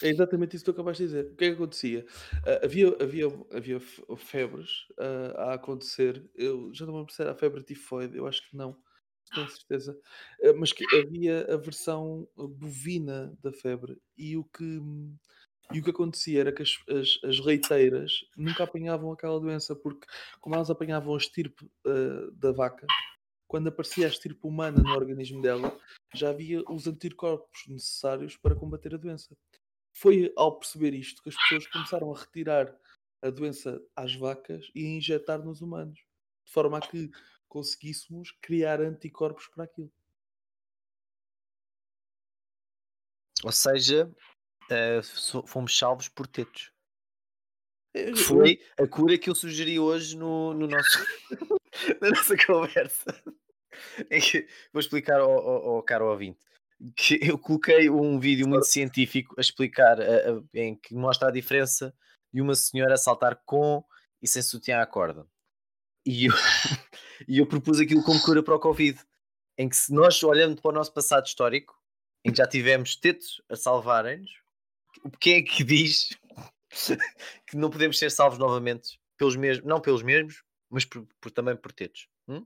é 0.01 0.09
exatamente 0.09 0.55
isso 0.55 0.65
que 0.65 0.71
tu 0.71 0.75
acabaste 0.75 1.03
de 1.03 1.09
dizer. 1.09 1.31
O 1.31 1.35
que 1.35 1.45
é 1.45 1.49
que 1.49 1.55
acontecia? 1.55 2.05
Uh, 2.45 2.65
havia, 2.65 2.87
havia, 3.01 3.25
havia 3.51 3.79
febres 4.17 4.85
uh, 4.99 5.37
a 5.37 5.53
acontecer. 5.53 6.29
Eu 6.35 6.73
já 6.73 6.85
não 6.85 6.93
me 6.93 6.99
lembro 6.99 7.13
se 7.13 7.21
era 7.21 7.31
a 7.31 7.35
febre 7.35 7.63
tifoide, 7.63 8.17
eu 8.17 8.27
acho 8.27 8.47
que 8.47 8.55
não, 8.55 8.77
tenho 9.33 9.49
certeza. 9.49 9.99
Uh, 10.41 10.59
mas 10.59 10.71
que 10.71 10.83
havia 10.95 11.45
a 11.53 11.57
versão 11.57 12.27
bovina 12.35 13.33
da 13.41 13.51
febre. 13.51 13.97
E 14.17 14.37
o 14.37 14.43
que, 14.43 14.79
e 15.73 15.79
o 15.79 15.83
que 15.83 15.89
acontecia 15.89 16.41
era 16.41 16.51
que 16.51 16.63
as, 16.63 16.77
as, 16.89 17.19
as 17.23 17.39
leiteiras 17.39 18.25
nunca 18.37 18.63
apanhavam 18.63 19.11
aquela 19.11 19.39
doença, 19.39 19.75
porque 19.75 20.05
como 20.39 20.55
elas 20.55 20.69
apanhavam 20.69 21.13
a 21.13 21.17
estirpe 21.17 21.69
da 22.33 22.51
vaca, 22.51 22.85
quando 23.47 23.67
aparecia 23.67 24.05
a 24.05 24.09
estirpe 24.09 24.45
humana 24.45 24.81
no 24.83 24.93
organismo 24.93 25.41
dela, 25.41 25.77
já 26.13 26.29
havia 26.29 26.61
os 26.69 26.85
anticorpos 26.85 27.65
necessários 27.67 28.35
para 28.35 28.55
combater 28.55 28.93
a 28.93 28.97
doença. 28.97 29.35
Foi 29.97 30.31
ao 30.35 30.59
perceber 30.59 30.93
isto 30.93 31.23
que 31.23 31.29
as 31.29 31.35
pessoas 31.35 31.65
começaram 31.65 32.13
a 32.13 32.19
retirar 32.19 32.71
a 33.19 33.31
doença 33.31 33.81
às 33.95 34.13
vacas 34.13 34.69
e 34.75 34.85
a 34.85 34.89
injetar 34.89 35.43
nos 35.43 35.59
humanos, 35.59 35.97
de 36.45 36.51
forma 36.51 36.77
a 36.77 36.81
que 36.81 37.09
conseguíssemos 37.47 38.29
criar 38.39 38.79
anticorpos 38.79 39.47
para 39.47 39.63
aquilo. 39.63 39.91
Ou 43.43 43.51
seja, 43.51 44.07
uh, 44.69 45.47
fomos 45.47 45.75
salvos 45.75 46.07
por 46.07 46.27
tetos. 46.27 46.71
É, 47.95 48.15
Foi 48.15 48.61
a 48.79 48.87
cura 48.87 49.17
que 49.17 49.31
eu 49.31 49.35
sugeri 49.35 49.79
hoje 49.79 50.15
no, 50.15 50.53
no 50.53 50.67
nosso, 50.67 50.99
na 51.99 52.11
nossa 52.11 52.37
conversa. 52.45 53.23
Vou 54.71 54.79
explicar 54.79 55.19
ao, 55.21 55.31
ao, 55.31 55.69
ao 55.69 55.83
caro 55.83 56.05
ouvinte 56.05 56.45
que 56.95 57.19
eu 57.21 57.37
coloquei 57.37 57.89
um 57.89 58.19
vídeo 58.19 58.47
muito 58.47 58.65
científico 58.65 59.35
a 59.37 59.41
explicar, 59.41 59.99
a, 60.01 60.03
a, 60.03 60.41
em 60.53 60.75
que 60.75 60.93
mostra 60.93 61.29
a 61.29 61.31
diferença 61.31 61.93
de 62.33 62.41
uma 62.41 62.55
senhora 62.55 62.97
saltar 62.97 63.41
com 63.45 63.83
e 64.21 64.27
sem 64.27 64.41
sutiã 64.41 64.79
à 64.81 64.85
corda. 64.85 65.25
E 66.05 66.25
eu, 66.25 66.33
e 67.27 67.37
eu 67.37 67.45
propus 67.45 67.79
aquilo 67.79 68.03
como 68.03 68.21
cura 68.21 68.41
para 68.43 68.55
o 68.55 68.59
Covid, 68.59 68.99
em 69.57 69.67
que 69.67 69.75
se 69.75 69.93
nós 69.93 70.21
olhando 70.23 70.61
para 70.61 70.69
o 70.71 70.73
nosso 70.73 70.93
passado 70.93 71.25
histórico, 71.25 71.75
em 72.23 72.31
que 72.31 72.37
já 72.37 72.47
tivemos 72.47 72.95
tetos 72.95 73.41
a 73.49 73.55
salvarem-nos, 73.55 74.31
quem 75.19 75.35
é 75.35 75.41
que 75.41 75.63
diz 75.63 76.09
que 77.47 77.55
não 77.57 77.69
podemos 77.69 77.97
ser 77.97 78.11
salvos 78.11 78.37
novamente 78.39 78.99
pelos 79.17 79.35
mesmos, 79.35 79.65
não 79.65 79.79
pelos 79.81 80.03
mesmos, 80.03 80.43
mas 80.69 80.85
por, 80.85 81.07
por- 81.19 81.31
também 81.31 81.55
por 81.55 81.71
tetos? 81.71 82.07
hum? 82.27 82.45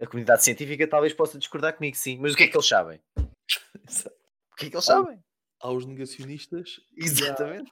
A 0.00 0.06
comunidade 0.06 0.42
científica 0.42 0.86
talvez 0.88 1.12
possa 1.12 1.38
discordar 1.38 1.76
comigo, 1.76 1.96
sim, 1.96 2.18
mas 2.18 2.32
o 2.32 2.36
que 2.36 2.44
é 2.44 2.48
que 2.48 2.56
eles 2.56 2.66
sabem? 2.68 3.00
O 4.52 4.56
que 4.60 4.66
é 4.66 4.70
que 4.70 4.76
eles 4.76 4.84
sabem? 4.84 5.22
Há 5.62 5.70
os 5.70 5.86
negacionistas 5.86 6.80
Exatamente. 6.94 7.70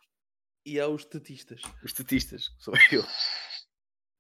e 0.65 0.81
há 0.81 0.89
os 0.89 1.03
estatistas. 1.03 1.61
Os 1.85 1.91
estatistas, 1.91 2.47
sou 2.59 2.73
eu. 2.91 3.05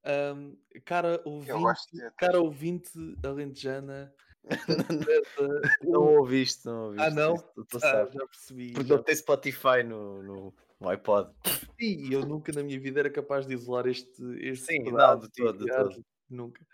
Ahm, 0.04 0.54
cara 0.84 1.20
ouvinte, 1.24 1.56
de 1.92 2.10
cara 2.18 2.40
ouvinte 2.40 2.90
alentejana. 3.24 4.12
Não 5.82 6.00
ouviste, 6.18 6.64
não 6.66 6.84
ouviste. 6.86 7.06
Ah, 7.06 7.10
não? 7.10 7.34
isso, 7.34 7.44
tu- 7.54 7.64
tu 7.64 7.76
Ah, 7.78 7.80
sabes. 7.80 8.14
já 8.14 8.26
percebi. 8.26 8.72
Porque 8.72 8.88
já 8.88 8.96
não 8.96 9.02
tem 9.02 9.14
Spotify 9.16 9.82
no, 9.84 10.22
no, 10.22 10.54
no 10.80 10.88
iPod. 10.88 11.30
E 11.78 12.12
eu 12.12 12.24
nunca 12.26 12.52
na 12.52 12.62
minha 12.62 12.78
vida 12.80 13.00
era 13.00 13.10
capaz 13.10 13.46
de 13.46 13.54
isolar 13.54 13.86
este, 13.86 14.22
este 14.40 14.66
Sim, 14.66 14.82
não, 14.92 15.18
de 15.18 15.26
e 15.26 15.30
todo, 15.30 15.58
de 15.64 15.70
todo. 15.70 16.04
Nunca. 16.30 16.66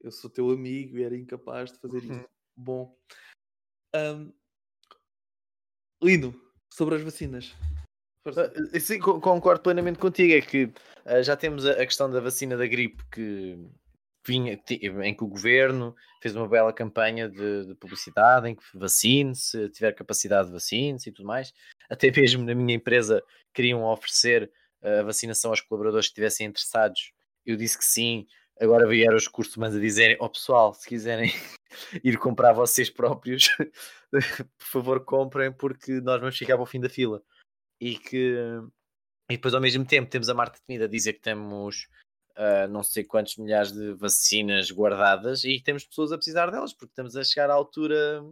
Eu 0.00 0.10
sou 0.10 0.28
teu 0.30 0.50
amigo 0.50 0.98
e 0.98 1.02
era 1.04 1.16
incapaz 1.16 1.72
de 1.72 1.78
fazer 1.78 2.02
Uhum. 2.04 2.16
isso. 2.18 2.28
Bom. 2.56 2.96
Ahm, 3.94 4.32
Lino, 6.02 6.34
sobre 6.72 6.96
as 6.96 7.02
vacinas. 7.02 7.54
Ah, 8.26 8.78
Sim, 8.80 8.98
co- 8.98 9.20
concordo 9.20 9.62
plenamente 9.62 9.98
contigo. 9.98 10.32
É 10.32 10.40
que 10.40 10.72
ah, 11.04 11.22
já 11.22 11.36
temos 11.36 11.66
a, 11.66 11.72
a 11.72 11.86
questão 11.86 12.10
da 12.10 12.20
vacina 12.20 12.56
da 12.56 12.66
gripe 12.66 13.04
que 13.10 13.58
vinha, 14.26 14.60
em 15.04 15.14
que 15.14 15.24
o 15.24 15.28
governo 15.28 15.94
fez 16.20 16.34
uma 16.36 16.48
bela 16.48 16.72
campanha 16.72 17.28
de, 17.28 17.66
de 17.66 17.74
publicidade 17.74 18.48
em 18.48 18.54
que 18.54 18.62
vacine-se, 18.74 19.68
tiver 19.70 19.92
capacidade 19.92 20.46
de 20.48 20.52
vacine-se 20.54 21.08
e 21.08 21.12
tudo 21.12 21.26
mais. 21.26 21.52
Até 21.90 22.10
mesmo 22.10 22.44
na 22.44 22.54
minha 22.54 22.74
empresa 22.76 23.22
queriam 23.52 23.84
oferecer 23.84 24.50
ah, 24.82 25.00
a 25.00 25.02
vacinação 25.02 25.50
aos 25.50 25.60
colaboradores 25.60 26.06
que 26.06 26.10
estivessem 26.12 26.46
interessados. 26.46 27.12
Eu 27.44 27.56
disse 27.56 27.76
que 27.78 27.84
sim. 27.84 28.26
Agora 28.62 28.86
vieram 28.86 29.16
os 29.16 29.26
cursos 29.26 29.56
humanos 29.56 29.76
a 29.76 29.80
dizerem: 29.80 30.16
Ó 30.20 30.28
pessoal, 30.28 30.72
se 30.72 30.88
quiserem 30.88 31.32
ir 32.04 32.16
comprar 32.16 32.52
vocês 32.52 32.88
próprios, 32.88 33.48
por 34.56 34.66
favor 34.66 35.04
comprem, 35.04 35.52
porque 35.52 36.00
nós 36.00 36.20
vamos 36.20 36.38
ficar 36.38 36.54
para 36.54 36.62
o 36.62 36.66
fim 36.66 36.80
da 36.80 36.88
fila. 36.88 37.20
E 37.80 37.98
que 37.98 38.36
e 39.28 39.36
depois 39.36 39.52
ao 39.54 39.60
mesmo 39.60 39.84
tempo 39.84 40.08
temos 40.08 40.28
a 40.28 40.34
Marta 40.34 40.60
Temida 40.64 40.84
a 40.84 40.88
dizer 40.88 41.14
que 41.14 41.20
temos 41.20 41.88
ah, 42.36 42.68
não 42.68 42.84
sei 42.84 43.02
quantos 43.02 43.36
milhares 43.36 43.72
de 43.72 43.94
vacinas 43.94 44.70
guardadas 44.70 45.42
e 45.42 45.60
temos 45.60 45.84
pessoas 45.84 46.12
a 46.12 46.16
precisar 46.16 46.50
delas 46.50 46.72
porque 46.72 46.92
estamos 46.92 47.16
a 47.16 47.24
chegar 47.24 47.50
à 47.50 47.54
altura 47.54 48.22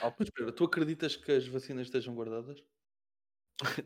Mas 0.00 0.28
espera, 0.28 0.52
tu 0.52 0.64
acreditas 0.64 1.16
que 1.16 1.32
as 1.32 1.48
vacinas 1.48 1.86
estejam 1.86 2.14
guardadas? 2.14 2.62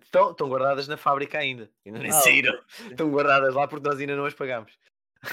estão, 0.03 0.31
estão 0.33 0.49
guardadas 0.49 0.89
na 0.89 0.97
fábrica 0.97 1.39
ainda 1.39 1.71
ainda 1.87 2.01
nem 2.01 2.11
Ah, 2.11 2.15
saíram. 2.21 2.59
Estão 2.91 3.11
guardadas 3.11 3.55
lá 3.55 3.67
porque 3.67 3.89
nós 3.89 3.99
ainda 3.99 4.17
não 4.17 4.27
as 4.27 4.35
pagamos 4.35 4.77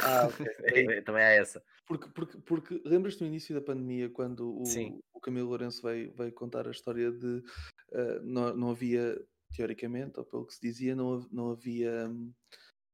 Ah, 0.01 0.27
ok. 0.27 0.45
É, 0.97 1.01
também 1.01 1.23
há 1.23 1.29
essa 1.29 1.63
Porque, 1.85 2.07
porque, 2.09 2.37
porque 2.39 2.81
lembras-te 2.85 3.21
no 3.21 3.27
início 3.27 3.53
da 3.53 3.61
pandemia, 3.61 4.09
quando 4.09 4.61
o, 4.61 4.65
Sim. 4.65 4.99
o 5.13 5.19
Camilo 5.19 5.49
Lourenço 5.49 5.81
veio, 5.81 6.13
veio 6.13 6.31
contar 6.31 6.67
a 6.67 6.71
história 6.71 7.11
de 7.11 7.43
ah, 7.93 8.19
não, 8.23 8.55
não 8.55 8.69
havia, 8.71 9.21
teoricamente, 9.55 10.19
ou 10.19 10.25
pelo 10.25 10.45
que 10.45 10.53
se 10.53 10.61
dizia, 10.61 10.95
não, 10.95 11.25
não 11.31 11.51
havia 11.51 12.09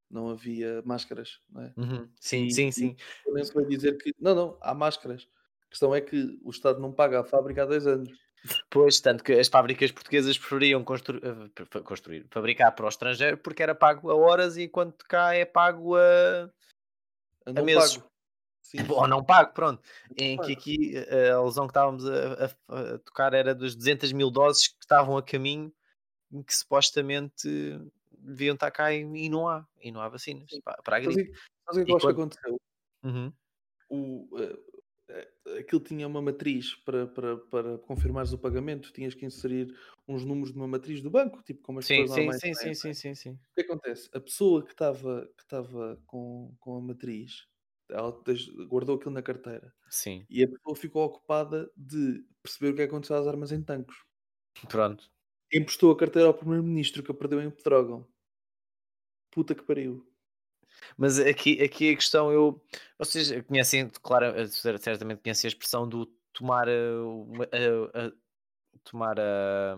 não 0.09 0.29
havia 0.29 0.81
máscaras, 0.85 1.39
não 1.51 1.61
é? 1.61 1.73
Uhum. 1.77 2.09
sim 2.19 2.47
E- 2.47 2.51
sim 2.51 2.71
sim 2.71 2.95
O 3.25 3.29
Lourenço 3.29 3.53
veio 3.53 3.69
dizer 3.69 3.97
que 3.97 4.11
não, 4.19 4.33
não, 4.33 4.57
há 4.61 4.73
máscaras. 4.73 5.27
A 5.65 5.69
questão 5.69 5.93
é 5.93 6.01
que 6.01 6.39
o 6.43 6.49
Estado 6.49 6.79
não 6.79 6.91
paga 6.91 7.19
a 7.19 7.23
fábrica 7.23 7.61
há 7.61 7.65
dois 7.67 7.85
anos. 7.85 8.09
Pois, 8.71 8.99
tanto 8.99 9.23
que 9.23 9.33
as 9.33 9.47
fábricas 9.47 9.91
portuguesas 9.91 10.37
preferiam 10.37 10.83
constru- 10.83 11.21
fa- 11.69 11.81
construir, 11.81 12.25
fabricar 12.31 12.73
para 12.73 12.85
o 12.85 12.89
estrangeiro 12.89 13.37
porque 13.37 13.61
era 13.61 13.75
pago 13.75 14.09
a 14.09 14.15
horas 14.15 14.57
e 14.57 14.63
enquanto 14.63 15.05
cá 15.05 15.35
é 15.35 15.45
pago 15.45 15.95
a, 15.95 16.49
A 17.49 17.53
não 17.53 17.65
meses. 17.65 17.97
pago. 17.97 18.09
Sim, 18.61 18.77
ou 18.89 19.07
não 19.07 19.23
pago, 19.23 19.53
pronto. 19.53 19.81
Em 20.15 20.37
que 20.39 20.51
aqui 20.53 20.91
eh, 20.95 21.31
a 21.31 21.41
lesão 21.41 21.65
que 21.65 21.71
estávamos 21.71 22.05
a, 22.07 22.45
a- 22.67 22.93
a 22.95 22.99
tocar 22.99 23.33
era 23.33 23.55
das 23.55 23.73
200 23.75 24.11
mil 24.11 24.29
doses 24.29 24.67
que 24.67 24.75
estavam 24.81 25.17
a 25.17 25.23
caminho 25.23 25.73
que 26.45 26.53
supostamente 26.55 27.49
deviam 28.11 28.53
estar 28.53 28.69
cá 28.69 28.93
e, 28.93 28.99
e 29.01 29.27
não 29.29 29.47
há, 29.47 29.65
e 29.81 29.91
não 29.91 30.01
há 30.01 30.07
vacinas 30.09 30.51
pa- 30.63 30.77
para 30.83 30.97
a 30.97 30.99
gripe. 30.99 31.31
sabes 31.65 31.81
o 31.81 31.85
que 31.85 31.91
é 31.91 31.95
E 31.95 31.99
quando- 31.99 32.11
aconteceu? 32.11 32.61
Uhum. 33.03 33.33
o, 33.89 34.29
eh, 34.39 34.59
aquilo 35.59 35.81
tinha 35.81 36.07
uma 36.07 36.21
matriz 36.21 36.75
para, 36.75 37.07
para, 37.07 37.37
para 37.37 37.77
confirmares 37.79 38.31
o 38.33 38.37
pagamento, 38.39 38.91
tinhas 38.93 39.13
que 39.15 39.25
inserir 39.25 39.75
uns 40.07 40.25
números 40.25 40.51
de 40.53 40.57
uma 40.59 40.67
matriz 40.67 41.01
do 41.01 41.09
banco, 41.09 41.41
tipo 41.43 41.61
como 41.63 41.79
as 41.79 41.85
Sim, 41.85 41.87
pessoas 41.87 42.07
sim, 42.07 42.31
normais 42.31 42.41
sim, 42.41 42.53
sim, 42.53 42.73
é? 42.73 42.73
sim, 42.73 42.93
sim, 42.93 43.15
sim. 43.15 43.31
O 43.33 43.55
que 43.55 43.61
acontece? 43.61 44.09
A 44.13 44.19
pessoa 44.21 44.63
que 44.65 44.71
estava 44.71 45.27
que 45.37 46.01
com, 46.05 46.55
com 46.59 46.77
a 46.77 46.81
matriz, 46.81 47.47
ela 47.89 48.11
guardou 48.67 48.95
aquilo 48.97 49.11
na 49.13 49.21
carteira 49.23 49.73
Sim, 49.89 50.27
e 50.29 50.43
a 50.43 50.47
pessoa 50.49 50.75
ficou 50.75 51.05
ocupada 51.05 51.71
de 51.77 52.25
perceber 52.43 52.73
o 52.73 52.75
que 52.77 52.83
aconteceu 52.83 53.17
às 53.17 53.27
armas 53.27 53.51
em 53.51 53.63
tanques. 53.63 53.97
pronto. 54.67 55.09
Emprestou 55.53 55.91
a 55.91 55.95
carteira 55.97 56.27
ao 56.27 56.33
primeiro-ministro 56.33 57.03
que 57.03 57.11
a 57.11 57.13
perdeu 57.13 57.39
em 57.39 57.51
Pedrógão. 57.51 58.07
Puta 59.31 59.55
que 59.55 59.63
pariu. 59.63 60.08
Mas 60.98 61.19
aqui, 61.19 61.62
aqui 61.62 61.91
a 61.91 61.95
questão, 61.95 62.31
eu. 62.31 62.62
Vocês 62.98 63.31
conhecem, 63.45 63.89
claro, 64.01 64.25
eh, 64.25 64.48
cer- 64.48 64.79
certamente 64.79 65.21
conhecem 65.21 65.48
a 65.48 65.51
expressão 65.51 65.88
do 65.88 66.05
tomar 66.33 66.67
eh, 66.67 66.91
uma- 67.00 67.45
a- 67.45 68.07
a- 68.07 68.12
tomar 68.83 69.19
a. 69.19 69.77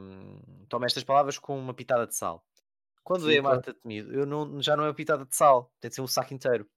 Toma 0.70 0.86
estas 0.86 1.04
palavras 1.04 1.38
com 1.38 1.58
uma 1.58 1.74
pitada 1.74 2.06
de 2.08 2.16
sal. 2.16 2.46
Quando 3.04 3.26
veio 3.26 3.40
a. 3.42 3.44
Marta 3.44 3.74
Temido, 3.74 4.14
eu 4.14 4.26
não, 4.26 4.62
já 4.62 4.76
não 4.76 4.84
é 4.84 4.88
uma 4.88 4.94
pitada 4.94 5.26
de 5.26 5.36
sal, 5.36 5.72
tem 5.80 5.90
de 5.90 5.96
ser 5.96 6.02
um 6.02 6.08
saco 6.08 6.34
inteiro. 6.34 6.68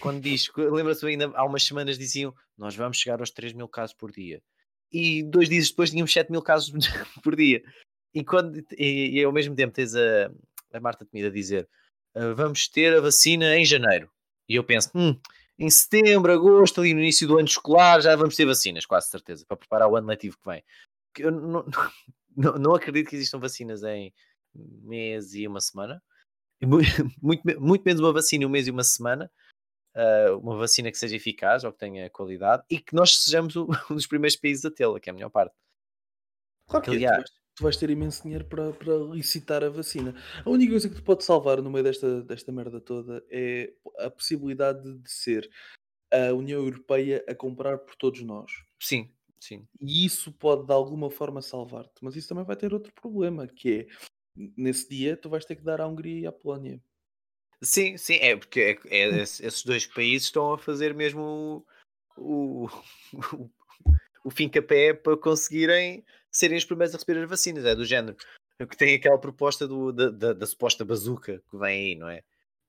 Quando 0.00 0.20
diz, 0.20 0.48
lembra-se 0.56 1.06
ainda 1.06 1.30
há 1.36 1.44
umas 1.44 1.62
semanas 1.62 1.96
diziam 1.96 2.34
nós 2.56 2.74
vamos 2.74 2.98
chegar 2.98 3.20
aos 3.20 3.30
3 3.30 3.52
mil 3.52 3.68
casos 3.68 3.94
por 3.94 4.10
dia. 4.10 4.42
E 4.92 5.22
dois 5.22 5.48
dias 5.48 5.68
depois 5.70 5.90
tínhamos 5.90 6.12
7 6.12 6.32
mil 6.32 6.42
casos 6.42 6.70
por 7.22 7.36
dia. 7.36 7.62
E, 8.14 8.24
quando, 8.24 8.56
e, 8.76 9.20
e 9.20 9.22
ao 9.24 9.32
mesmo 9.32 9.54
tempo 9.54 9.72
tens 9.72 9.94
a, 9.94 10.30
a 10.72 10.80
Marta 10.80 11.04
Temida 11.04 11.28
a 11.28 11.32
dizer 11.32 11.68
"Ah, 12.18 12.34
vamos 12.34 12.68
ter 12.68 12.96
a 12.96 13.00
vacina 13.00 13.56
em 13.56 13.64
janeiro. 13.64 14.10
E 14.48 14.54
eu 14.56 14.64
penso, 14.64 14.90
"Hum, 14.94 15.18
em 15.58 15.68
setembro, 15.70 16.32
agosto, 16.32 16.80
ali 16.80 16.94
no 16.94 17.00
início 17.00 17.26
do 17.26 17.38
ano 17.38 17.46
escolar, 17.48 18.00
já 18.00 18.14
vamos 18.16 18.36
ter 18.36 18.44
vacinas, 18.46 18.86
quase 18.86 19.08
certeza, 19.10 19.44
para 19.46 19.56
preparar 19.56 19.88
o 19.88 19.96
ano 19.96 20.06
letivo 20.06 20.38
que 20.38 20.48
vem. 20.48 20.62
Eu 21.18 21.30
não, 21.32 21.64
não, 22.36 22.52
não 22.58 22.74
acredito 22.74 23.08
que 23.10 23.16
existam 23.16 23.38
vacinas 23.40 23.82
em 23.82 24.12
mês 24.54 25.34
e 25.34 25.46
uma 25.46 25.60
semana. 25.60 26.02
Mu- 26.62 26.78
Muito, 27.22 27.60
muito 27.60 27.82
menos 27.84 28.00
uma 28.00 28.12
vacina 28.12 28.44
em 28.44 28.46
um 28.46 28.50
mês 28.50 28.66
e 28.66 28.70
uma 28.70 28.84
semana. 28.84 29.30
ah, 29.94 30.36
uma 30.40 30.56
vacina 30.56 30.90
que 30.92 30.98
seja 30.98 31.16
eficaz 31.16 31.64
ou 31.64 31.72
que 31.72 31.78
tenha 31.78 32.08
qualidade 32.10 32.62
e 32.70 32.78
que 32.80 32.94
nós 32.94 33.16
sejamos 33.18 33.56
o- 33.56 33.68
um 33.90 33.94
dos 33.96 34.06
primeiros 34.06 34.36
países 34.36 34.64
a 34.64 34.70
tê-la, 34.70 35.00
que 35.00 35.10
é 35.10 35.12
a 35.12 35.14
melhor 35.14 35.30
parte. 35.30 35.54
Claro 36.68 36.84
que 36.84 36.90
é, 36.90 36.94
Aliás- 36.94 37.30
tu 37.58 37.64
vais 37.64 37.76
ter 37.76 37.90
imenso 37.90 38.22
dinheiro 38.22 38.44
para, 38.44 38.72
para 38.72 38.94
licitar 39.12 39.64
a 39.64 39.68
vacina. 39.68 40.14
A 40.44 40.48
única 40.48 40.70
coisa 40.70 40.88
que 40.88 40.94
te 40.94 41.02
pode 41.02 41.24
salvar 41.24 41.60
no 41.60 41.68
meio 41.68 41.82
desta, 41.82 42.22
desta 42.22 42.52
merda 42.52 42.80
toda 42.80 43.24
é 43.28 43.72
a 43.98 44.08
possibilidade 44.08 44.94
de 44.96 45.10
ser 45.10 45.50
a 46.12 46.32
União 46.32 46.60
Europeia 46.60 47.24
a 47.28 47.34
comprar 47.34 47.78
por 47.78 47.96
todos 47.96 48.22
nós. 48.22 48.52
Sim, 48.78 49.10
sim. 49.40 49.66
E 49.80 50.06
isso 50.06 50.30
pode 50.32 50.66
de 50.66 50.72
alguma 50.72 51.10
forma 51.10 51.42
salvar-te. 51.42 51.94
Mas 52.00 52.14
isso 52.14 52.28
também 52.28 52.44
vai 52.44 52.54
ter 52.54 52.72
outro 52.72 52.92
problema, 52.94 53.44
que 53.48 53.80
é 53.80 53.86
nesse 54.56 54.88
dia 54.88 55.16
tu 55.16 55.28
vais 55.28 55.44
ter 55.44 55.56
que 55.56 55.64
dar 55.64 55.80
à 55.80 55.86
Hungria 55.88 56.20
e 56.20 56.26
à 56.26 56.32
Polónia. 56.32 56.80
Sim, 57.60 57.96
sim, 57.96 58.14
é 58.14 58.36
porque 58.36 58.60
é, 58.60 58.96
é- 58.96 59.22
esse- 59.22 59.44
esses 59.44 59.64
dois 59.64 59.84
países 59.84 60.28
estão 60.28 60.52
a 60.52 60.58
fazer 60.58 60.94
mesmo 60.94 61.66
o, 62.16 62.66
o, 62.66 62.68
o, 63.34 63.50
o 64.26 64.30
fim 64.30 64.48
capé 64.48 64.94
para 64.94 65.16
conseguirem 65.16 66.04
serem 66.30 66.58
os 66.58 66.64
primeiros 66.64 66.94
a 66.94 66.98
receber 66.98 67.22
as 67.22 67.28
vacinas, 67.28 67.64
é 67.64 67.74
do 67.74 67.84
género. 67.84 68.16
Que 68.58 68.76
tem 68.76 68.94
aquela 68.94 69.18
proposta 69.18 69.68
do, 69.68 69.92
da, 69.92 70.10
da, 70.10 70.32
da 70.32 70.46
suposta 70.46 70.84
bazuca 70.84 71.42
que 71.48 71.56
vem 71.56 71.92
aí, 71.92 71.94
não 71.94 72.08
é? 72.08 72.22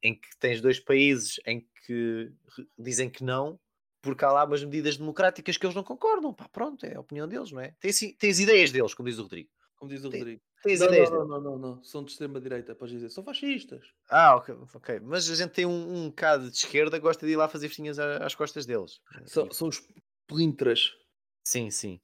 Em 0.03 0.13
que 0.13 0.27
tens 0.39 0.61
dois 0.61 0.79
países 0.79 1.39
em 1.45 1.67
que 1.85 2.31
dizem 2.77 3.09
que 3.09 3.23
não, 3.23 3.59
porque 4.01 4.23
há 4.23 4.31
lá 4.31 4.45
umas 4.45 4.63
medidas 4.63 4.97
democráticas 4.97 5.57
que 5.57 5.65
eles 5.65 5.75
não 5.75 5.83
concordam. 5.83 6.33
Pá, 6.33 6.47
pronto, 6.47 6.85
é 6.85 6.95
a 6.95 6.99
opinião 6.99 7.27
deles, 7.27 7.51
não 7.51 7.59
é? 7.59 7.75
Tens, 7.79 7.99
tens 8.17 8.39
ideias 8.39 8.71
deles, 8.71 8.93
como 8.93 9.09
diz 9.09 9.17
o 9.17 9.23
Rodrigo. 9.23 9.49
Como 9.75 9.89
diz 9.89 10.03
o 10.03 10.11
Sim, 10.11 10.17
Rodrigo. 10.17 10.41
Tens 10.61 10.79
Não, 10.81 10.87
ideias 10.87 11.09
não, 11.09 11.19
não, 11.19 11.27
não, 11.27 11.41
não, 11.41 11.57
não. 11.57 11.83
São 11.83 12.03
de 12.03 12.11
extrema-direita, 12.11 12.75
podes 12.75 12.95
dizer. 12.95 13.09
São 13.09 13.23
fascistas. 13.23 13.93
Ah, 14.09 14.35
ok, 14.35 14.55
ok. 14.73 14.99
Mas 14.99 15.29
a 15.29 15.35
gente 15.35 15.51
tem 15.51 15.65
um, 15.65 16.03
um 16.03 16.09
bocado 16.09 16.51
de 16.51 16.57
esquerda, 16.57 16.99
gosta 16.99 17.25
de 17.25 17.31
ir 17.31 17.37
lá 17.37 17.47
fazer 17.47 17.69
festinhas 17.69 17.97
às 17.97 18.35
costas 18.35 18.65
deles. 18.65 18.99
São, 19.25 19.49
são 19.51 19.69
os 19.69 19.81
plintras. 20.27 20.91
Sim, 21.45 21.71
sim. 21.71 21.99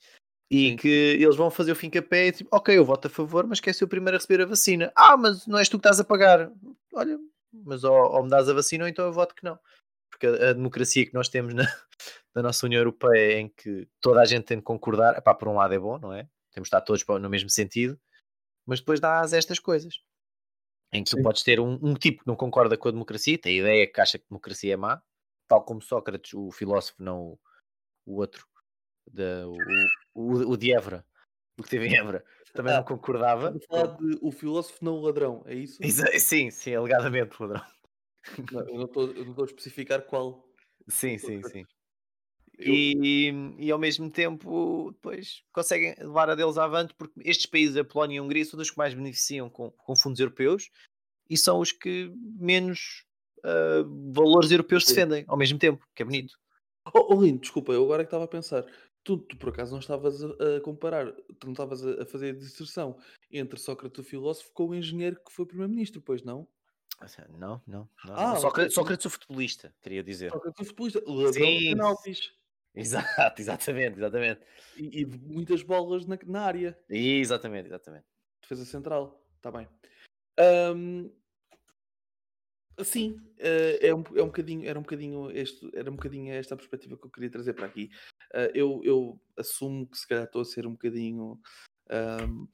E 0.50 0.70
Sim. 0.70 0.75
que 0.75 0.88
eles 0.88 1.36
vão 1.36 1.50
fazer 1.50 1.72
o 1.72 1.75
fim 1.75 1.90
capé 1.90 2.28
e 2.28 2.32
tipo, 2.32 2.56
ok, 2.56 2.78
eu 2.78 2.86
voto 2.86 3.08
a 3.08 3.10
favor, 3.10 3.48
mas 3.48 3.60
quer 3.60 3.74
ser 3.74 3.84
o 3.84 3.88
primeiro 3.88 4.16
a 4.16 4.20
receber 4.20 4.44
a 4.44 4.46
vacina. 4.46 4.92
Ah, 4.96 5.18
mas 5.18 5.48
não 5.48 5.58
és 5.58 5.68
tu 5.68 5.78
que 5.78 5.80
estás 5.80 6.00
a 6.00 6.04
pagar. 6.04 6.52
Olha, 6.94 7.18
mas 7.52 7.84
ou, 7.84 7.94
ou 7.94 8.24
me 8.24 8.30
dás 8.30 8.48
a 8.48 8.54
vacina 8.54 8.84
ou 8.84 8.88
então 8.88 9.06
eu 9.06 9.14
voto 9.14 9.34
que 9.34 9.44
não. 9.44 9.58
Porque 10.10 10.28
a, 10.28 10.50
a 10.50 10.54
democracia 10.54 11.06
que 11.06 11.14
nós 11.14 11.30
temos 11.30 11.54
na, 11.54 11.64
na, 12.36 12.44
nossa 12.44 12.66
União 12.66 12.80
Europeia, 12.80 13.40
em 13.40 13.50
que 13.50 13.88
toda 14.00 14.22
a 14.22 14.25
gente 14.25 14.46
tem 14.46 14.58
de 14.58 14.64
concordar, 14.64 15.18
epá, 15.18 15.34
por 15.34 15.48
um 15.48 15.56
lado 15.56 15.74
é 15.74 15.80
bom, 15.80 15.98
não 15.98 16.14
é? 16.14 16.28
Temos 16.52 16.68
de 16.68 16.75
estar 16.75 16.82
todos 16.82 17.04
no 17.06 17.30
mesmo 17.30 17.50
sentido, 17.50 18.00
mas 18.66 18.80
depois 18.80 19.00
dá 19.00 19.22
as 19.22 19.34
estas 19.34 19.60
coisas. 19.60 19.96
Em 20.94 21.04
que 21.04 21.10
Sim. 21.10 21.18
tu 21.18 21.24
podes 21.24 21.44
ter 21.44 21.60
um, 21.60 21.74
um, 21.82 21.94
tipo 21.96 22.22
que 22.22 22.28
não 22.28 22.36
concorda 22.36 22.78
com 22.78 22.88
a 22.88 22.92
democracia, 22.92 23.38
tem 23.38 23.58
a 23.58 23.62
ideia 23.62 23.88
que 23.92 24.00
acha 24.00 24.18
que 24.18 24.25
a 24.25 24.30
democracia 24.30 24.74
é 24.74 24.78
má, 24.78 25.02
tal 25.48 25.64
como 25.66 25.82
Sócrates, 25.82 26.34
o 26.34 26.52
filósofo, 26.52 27.04
não 27.04 27.22
o, 27.22 27.40
o 28.06 28.16
outro, 28.18 28.48
o, 29.08 29.58
o, 30.15 30.51
o 30.51 30.57
de 30.57 30.74
Évora, 30.74 31.05
o 31.60 31.63
que 31.63 31.69
teve 31.69 31.88
em 31.88 31.98
Évora, 31.98 32.24
também 32.53 32.74
ah, 32.74 32.77
não 32.77 32.84
concordava. 32.84 33.55
Falar 33.69 33.98
de 33.98 34.17
o 34.22 34.31
filósofo 34.31 34.84
não 34.84 34.93
o 34.93 35.01
ladrão, 35.01 35.43
é 35.45 35.53
isso? 35.53 35.79
Sim, 36.19 36.50
sim, 36.50 36.74
alegadamente 36.74 37.36
o 37.39 37.45
ladrão. 37.45 37.65
Não, 38.51 38.62
eu 38.62 38.77
não 38.77 38.86
estou 38.86 39.43
a 39.43 39.45
especificar 39.45 40.01
qual. 40.03 40.50
Sim, 40.88 41.17
sim, 41.17 41.43
sim. 41.43 41.65
E, 42.57 43.34
e 43.57 43.69
ao 43.69 43.77
mesmo 43.77 44.10
tempo 44.10 44.91
depois 44.93 45.43
conseguem 45.51 45.93
levar 46.00 46.29
a 46.29 46.36
deles 46.36 46.57
avante 46.57 46.93
porque 46.93 47.19
estes 47.24 47.45
países, 47.45 47.75
a 47.75 47.84
Polónia 47.84 48.15
e 48.15 48.19
a 48.19 48.24
Hungria, 48.24 48.45
são 48.45 48.60
os 48.60 48.72
que 48.72 48.77
mais 48.77 48.93
beneficiam 48.93 49.50
com, 49.50 49.72
com 49.72 49.95
fundos 49.95 50.19
europeus 50.19 50.69
e 51.29 51.38
são 51.38 51.60
os 51.60 51.72
que 51.72 52.12
menos 52.39 53.03
uh, 53.39 54.13
valores 54.13 54.51
europeus 54.51 54.86
defendem 54.86 55.25
ao 55.27 55.38
mesmo 55.38 55.60
tempo, 55.60 55.86
que 55.93 56.01
é 56.01 56.05
bonito. 56.05 56.34
Oh, 56.93 57.13
oh 57.13 57.22
Lindo, 57.22 57.39
desculpa, 57.39 57.74
eu 57.74 57.84
agora 57.84 58.03
é 58.03 58.05
que 58.05 58.07
estava 58.07 58.24
a 58.24 58.27
pensar. 58.27 58.65
Tu, 59.05 59.17
tu, 59.19 59.38
por 59.38 59.50
acaso 59.50 59.71
não 59.71 59.79
estavas 59.79 60.24
a, 60.24 60.27
a, 60.57 60.62
comparar, 60.62 61.12
tu 61.39 61.45
não 61.45 61.51
estavas 61.51 61.85
a, 61.85 62.01
a 62.01 62.05
fazer 62.07 62.31
a 62.31 62.38
disserção 62.38 62.97
entre 63.31 63.59
Sócrates 63.59 64.00
o 64.00 64.03
filósofo 64.03 64.51
com 64.51 64.69
o 64.69 64.75
engenheiro 64.75 65.21
que 65.24 65.31
foi 65.31 65.45
primeiro-ministro, 65.45 66.01
pois 66.01 66.24
não? 66.24 66.47
Não, 67.38 67.62
não. 67.67 67.89
não. 68.03 68.15
Ah, 68.15 68.35
Sócrates, 68.38 68.74
Sócrates 68.74 69.05
o 69.05 69.09
futebolista, 69.12 69.74
queria 69.79 70.03
dizer. 70.03 70.31
Sócrates 70.31 70.59
o 70.59 70.65
futebolista, 70.65 71.03
ladrão 71.05 71.31
de 71.31 71.69
penaltis. 71.69 72.33
Exato, 72.74 73.41
exatamente, 73.41 73.97
exatamente. 73.97 74.41
E, 74.75 75.01
e 75.01 75.05
muitas 75.05 75.62
bolas 75.62 76.07
na, 76.07 76.17
na 76.25 76.41
área. 76.41 76.77
Exatamente, 76.89 77.67
exatamente. 77.67 78.05
Defesa 78.41 78.65
central, 78.65 79.24
está 79.38 79.51
bem. 79.51 79.67
Um, 80.75 81.12
Sim, 82.84 83.22
é, 83.38 83.94
um, 83.94 84.03
é 84.15 84.22
um 84.22 84.27
bocadinho, 84.27 84.67
era 84.67 84.77
um 84.77 84.82
bocadinho 84.82 85.32
este, 85.32 85.70
era 85.74 85.89
um 85.89 85.96
bocadinho 85.96 86.34
esta 86.34 86.58
perspectiva 86.58 86.98
que 86.98 87.05
eu 87.05 87.10
queria 87.10 87.29
trazer 87.29 87.53
para 87.53 87.65
aqui. 87.65 87.89
Uh, 88.34 88.51
eu, 88.53 88.82
eu 88.84 89.22
assumo 89.38 89.88
que 89.88 89.98
se 89.98 90.08
calhar 90.08 90.25
estou 90.25 90.41
a 90.41 90.46
ser 90.46 90.67
um 90.67 90.72
bocadinho 90.72 91.39
um, 92.27 92.48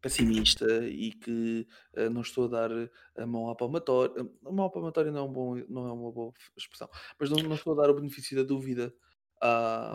pessimista 0.00 0.66
e 0.86 1.12
que 1.12 1.66
uh, 1.96 2.08
não 2.08 2.22
estou 2.22 2.46
a 2.46 2.48
dar 2.48 2.70
a 3.16 3.26
mão 3.26 3.50
à 3.50 3.54
palmatória. 3.54 4.26
A 4.44 4.50
mão 4.50 4.64
à 4.64 4.70
palmatória 4.70 5.12
não 5.12 5.20
é, 5.20 5.22
um 5.24 5.32
bom, 5.32 5.56
não 5.68 5.86
é 5.88 5.92
uma 5.92 6.10
boa 6.10 6.32
expressão, 6.56 6.88
mas 7.18 7.28
não, 7.28 7.36
não 7.42 7.56
estou 7.56 7.74
a 7.74 7.82
dar 7.82 7.90
o 7.90 7.94
benefício 7.94 8.36
da 8.36 8.42
dúvida 8.42 8.94
a, 9.42 9.94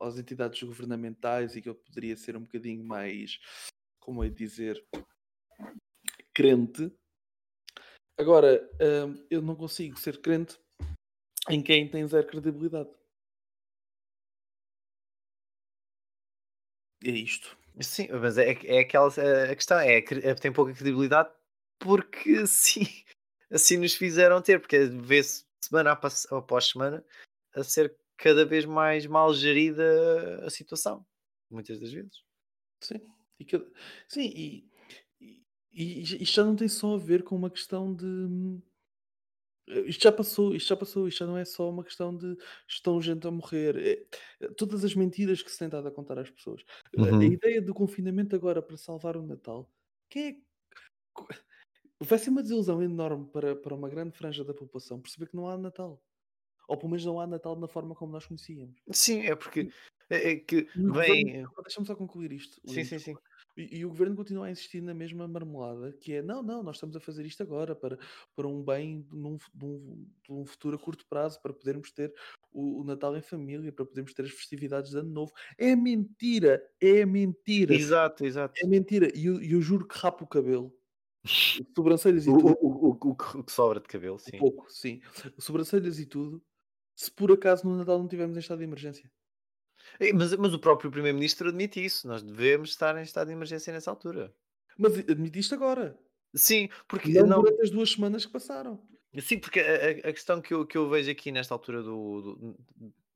às 0.00 0.18
entidades 0.18 0.62
governamentais 0.62 1.54
e 1.54 1.62
que 1.62 1.68
eu 1.68 1.74
poderia 1.74 2.16
ser 2.16 2.36
um 2.36 2.42
bocadinho 2.42 2.84
mais, 2.84 3.38
como 4.00 4.24
é 4.24 4.28
dizer, 4.28 4.84
crente 6.34 6.92
Agora, 8.18 8.68
hum, 8.80 9.26
eu 9.30 9.42
não 9.42 9.54
consigo 9.54 9.98
ser 9.98 10.20
crente 10.20 10.58
em 11.50 11.62
quem 11.62 11.88
tem 11.88 12.06
zero 12.06 12.26
credibilidade. 12.26 12.88
É 17.04 17.10
isto. 17.10 17.56
Sim, 17.80 18.08
mas 18.10 18.38
é, 18.38 18.52
é 18.64 18.78
aquela 18.80 19.08
a 19.08 19.54
questão, 19.54 19.78
é, 19.78 19.98
é 19.98 20.34
tem 20.34 20.50
pouca 20.50 20.72
credibilidade 20.72 21.30
porque 21.78 22.46
sim, 22.48 22.86
assim 23.50 23.76
nos 23.76 23.94
fizeram 23.94 24.40
ter, 24.40 24.58
porque 24.60 24.86
vê-se 24.86 25.44
semana 25.62 25.92
após 25.92 26.66
semana 26.66 27.04
a 27.54 27.62
ser 27.62 27.94
cada 28.16 28.46
vez 28.46 28.64
mais 28.64 29.04
mal 29.04 29.34
gerida 29.34 30.42
a 30.46 30.48
situação, 30.48 31.04
muitas 31.50 31.78
das 31.78 31.92
vezes. 31.92 32.22
Sim, 32.82 33.00
e, 33.38 33.46
sim, 34.08 34.32
e 34.34 34.70
e 35.76 36.00
isto 36.00 36.24
já 36.24 36.42
não 36.42 36.56
tem 36.56 36.68
só 36.68 36.94
a 36.94 36.98
ver 36.98 37.22
com 37.22 37.36
uma 37.36 37.50
questão 37.50 37.94
de. 37.94 38.06
Eh, 39.68 39.80
isto 39.80 40.02
já 40.04 40.10
passou, 40.10 40.54
isto 40.54 40.68
já 40.68 40.76
passou, 40.76 41.06
isto 41.06 41.18
já 41.18 41.26
não 41.26 41.36
é 41.36 41.44
só 41.44 41.68
uma 41.68 41.84
questão 41.84 42.16
de 42.16 42.34
estão 42.66 42.98
gente 42.98 43.26
a 43.26 43.30
morrer. 43.30 43.76
É, 43.76 44.46
é 44.46 44.48
todas 44.56 44.86
as 44.86 44.94
mentiras 44.94 45.42
que 45.42 45.50
se 45.50 45.58
tem 45.58 45.68
dado 45.68 45.86
a 45.86 45.90
contar 45.90 46.18
às 46.18 46.30
pessoas. 46.30 46.64
Uhum. 46.96 47.20
A 47.20 47.24
ideia 47.24 47.60
do 47.60 47.74
confinamento 47.74 48.34
agora 48.34 48.62
para 48.62 48.78
salvar 48.78 49.18
o 49.18 49.22
Natal, 49.22 49.70
quem 50.08 50.28
é. 50.28 50.36
Vai 52.00 52.18
ser 52.18 52.30
uma 52.30 52.42
desilusão 52.42 52.82
enorme 52.82 53.26
para, 53.26 53.54
para 53.54 53.74
uma 53.74 53.88
grande 53.88 54.16
franja 54.16 54.44
da 54.44 54.54
população 54.54 55.00
perceber 55.00 55.28
que 55.28 55.36
não 55.36 55.48
há 55.48 55.58
Natal. 55.58 56.02
Ou 56.68 56.76
pelo 56.76 56.90
menos 56.90 57.04
não 57.04 57.20
há 57.20 57.26
Natal 57.26 57.54
na 57.56 57.68
forma 57.68 57.94
como 57.94 58.12
nós 58.12 58.26
conhecíamos. 58.26 58.80
Sim, 58.90 59.20
é 59.26 59.34
porque 59.34 59.70
é, 60.08 60.32
é 60.32 60.36
que 60.36 60.68
vem. 60.74 61.46
Deixa-me 61.62 61.86
só 61.86 61.94
concluir 61.94 62.32
isto. 62.32 62.60
Sim, 62.66 62.84
sim, 62.84 62.98
sim. 62.98 63.14
E, 63.56 63.78
e, 63.78 63.84
o 63.86 63.88
governo 63.88 64.14
continua 64.14 64.46
a 64.46 64.50
insistir 64.50 64.82
na 64.82 64.92
mesma 64.92 65.26
marmelada, 65.26 65.92
que 65.92 66.12
é 66.12 66.22
não, 66.22 66.42
não, 66.42 66.62
nós 66.62 66.76
estamos 66.76 66.94
a 66.94 67.00
fazer 67.00 67.24
isto 67.24 67.42
agora 67.42 67.74
para, 67.74 67.98
para 68.34 68.46
um 68.46 68.62
bem 68.62 69.06
num, 69.10 69.38
num, 69.54 70.06
num 70.28 70.44
futuro 70.44 70.76
a 70.76 70.78
curto 70.78 71.06
prazo, 71.08 71.40
para 71.40 71.54
podermos 71.54 71.90
ter 71.90 72.12
o, 72.52 72.80
o, 72.80 72.84
Natal 72.84 73.16
em 73.16 73.22
família, 73.22 73.72
para 73.72 73.86
podermos 73.86 74.12
ter 74.12 74.24
as 74.24 74.30
festividades 74.30 74.90
de 74.90 74.98
Ano 74.98 75.10
Novo. 75.10 75.32
É 75.56 75.74
mentira, 75.74 76.62
é 76.78 77.06
mentira. 77.06 77.74
Exato, 77.74 78.26
exato. 78.26 78.54
É 78.62 78.66
mentira. 78.66 79.10
E 79.16 79.24
eu, 79.24 79.40
eu 79.40 79.62
juro 79.62 79.86
que 79.86 79.98
rapo 79.98 80.24
o 80.24 80.28
cabelo. 80.28 80.70
Sobrancelhas 81.74 82.26
e 82.26 82.30
o, 82.30 82.38
tudo. 82.38 82.58
O, 82.60 82.90
o, 82.90 83.10
o, 83.10 83.14
que 83.16 83.52
sobra 83.52 83.80
de 83.80 83.88
cabelo, 83.88 84.18
sim. 84.18 84.36
Um 84.36 84.38
pouco, 84.38 84.70
sim. 84.70 85.00
Sobrancelhas 85.38 85.98
e 85.98 86.04
tudo. 86.04 86.42
Se 86.94 87.10
por 87.10 87.32
acaso 87.32 87.66
no 87.66 87.76
Natal 87.76 87.98
não 87.98 88.08
tivermos 88.08 88.36
em 88.36 88.40
estado 88.40 88.58
de 88.58 88.64
emergência. 88.64 89.10
Mas, 90.14 90.34
mas 90.36 90.54
o 90.54 90.58
próprio 90.58 90.90
Primeiro-Ministro 90.90 91.48
admite 91.48 91.84
isso. 91.84 92.06
Nós 92.06 92.22
devemos 92.22 92.70
estar 92.70 92.96
em 92.98 93.02
estado 93.02 93.28
de 93.28 93.32
emergência 93.32 93.72
nessa 93.72 93.90
altura. 93.90 94.32
Mas 94.78 94.98
admitiste 94.98 95.54
agora. 95.54 95.98
Sim, 96.34 96.68
porque 96.86 97.12
não, 97.12 97.26
não... 97.26 97.42
durante 97.42 97.62
as 97.62 97.70
duas 97.70 97.90
semanas 97.92 98.26
que 98.26 98.32
passaram. 98.32 98.80
Sim, 99.18 99.38
porque 99.38 99.60
a, 99.60 100.08
a 100.08 100.12
questão 100.12 100.40
que 100.40 100.52
eu, 100.52 100.66
que 100.66 100.76
eu 100.76 100.88
vejo 100.90 101.10
aqui 101.10 101.32
nesta 101.32 101.54
altura 101.54 101.82
do, 101.82 102.20
do, 102.20 102.56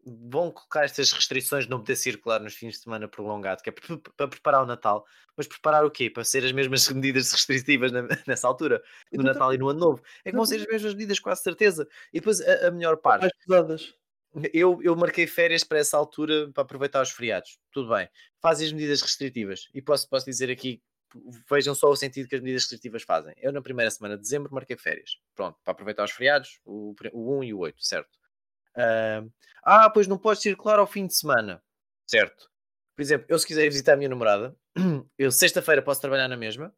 vão 0.05 0.51
colocar 0.51 0.85
estas 0.85 1.12
restrições 1.12 1.64
de 1.64 1.71
não 1.71 1.79
poder 1.79 1.97
circular 1.97 2.40
nos 2.40 2.55
fins 2.55 2.75
de 2.75 2.79
semana 2.81 3.07
prolongado, 3.07 3.62
que 3.62 3.69
é 3.69 3.73
para 4.16 4.29
preparar 4.29 4.62
o 4.62 4.66
Natal, 4.66 5.05
mas 5.37 5.47
preparar 5.47 5.85
o 5.85 5.90
quê? 5.90 6.09
Para 6.09 6.25
ser 6.25 6.45
as 6.45 6.53
mesmas 6.53 6.88
medidas 6.90 7.31
restritivas 7.33 7.93
nessa 8.27 8.49
altura, 8.49 8.83
no 9.12 9.23
Natal 9.23 9.53
e 9.53 9.59
no 9.59 9.69
Ano 9.69 9.81
Novo. 9.81 10.03
É 10.25 10.31
que 10.31 10.37
vão 10.37 10.47
ser 10.47 10.61
as 10.61 10.66
mesmas 10.66 10.95
medidas, 10.95 11.19
quase 11.19 11.43
certeza. 11.43 11.87
E 12.12 12.21
depois 12.21 12.40
a, 12.40 12.69
a 12.69 12.71
melhor 12.71 12.97
parte. 12.97 13.23
Mais 13.23 13.33
pesadas. 13.47 13.95
Eu, 14.53 14.81
eu 14.83 14.95
marquei 14.95 15.27
férias 15.27 15.64
para 15.64 15.79
essa 15.79 15.97
altura 15.97 16.51
para 16.53 16.62
aproveitar 16.62 17.03
os 17.03 17.11
feriados. 17.11 17.59
Tudo 17.73 17.93
bem. 17.95 18.09
Fazem 18.40 18.66
as 18.66 18.73
medidas 18.73 19.03
restritivas. 19.03 19.69
E 19.75 19.83
posso, 19.83 20.09
posso 20.09 20.25
dizer 20.25 20.51
aqui, 20.51 20.81
vejam 21.49 21.75
só 21.75 21.90
o 21.90 21.97
sentido 21.97 22.29
que 22.29 22.37
as 22.37 22.40
medidas 22.40 22.62
restritivas 22.62 23.03
fazem. 23.03 23.35
Eu, 23.38 23.53
na 23.53 23.61
primeira 23.61 23.90
semana 23.90 24.16
de 24.16 24.23
dezembro, 24.23 24.55
marquei 24.55 24.77
férias. 24.77 25.19
Pronto, 25.35 25.59
para 25.64 25.73
aproveitar 25.73 26.05
os 26.05 26.12
feriados, 26.12 26.61
o, 26.64 26.95
o 27.12 27.38
1 27.38 27.45
e 27.45 27.55
o 27.55 27.59
8, 27.59 27.85
certo? 27.85 28.21
Uh, 28.77 29.31
ah, 29.64 29.90
pois 29.90 30.07
não 30.07 30.16
podes 30.16 30.43
circular 30.43 30.79
ao 30.79 30.87
fim 30.87 31.07
de 31.07 31.14
semana, 31.14 31.62
certo? 32.07 32.49
Por 32.95 33.03
exemplo, 33.03 33.27
eu 33.29 33.38
se 33.38 33.47
quiser 33.47 33.69
visitar 33.69 33.95
a 33.95 33.97
minha 33.97 34.09
namorada, 34.09 34.57
eu 35.19 35.33
sexta-feira 35.33 35.83
posso 35.83 36.01
trabalhar 36.01 36.29
na 36.29 36.37
mesma 36.37 36.73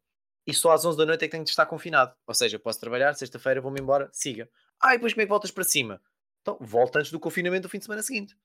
e 0.45 0.53
só 0.53 0.71
às 0.71 0.83
11 0.83 0.97
da 0.97 1.05
noite 1.05 1.23
é 1.23 1.27
que 1.27 1.31
tenho 1.31 1.43
de 1.43 1.49
estar 1.49 1.65
confinado. 1.65 2.13
Ou 2.27 2.33
seja, 2.33 2.57
posso 2.57 2.79
trabalhar, 2.79 3.13
sexta-feira 3.13 3.61
vou-me 3.61 3.79
embora, 3.79 4.09
siga. 4.11 4.49
Ah, 4.81 4.93
e 4.93 4.97
depois 4.97 5.13
como 5.13 5.21
é 5.21 5.25
que 5.25 5.29
voltas 5.29 5.51
para 5.51 5.63
cima? 5.63 6.01
Então, 6.43 6.57
volta 6.59 6.99
antes 6.99 7.11
do 7.11 7.19
confinamento 7.19 7.63
do 7.63 7.69
fim 7.69 7.77
de 7.79 7.85
semana 7.85 8.03
seguinte. 8.03 8.37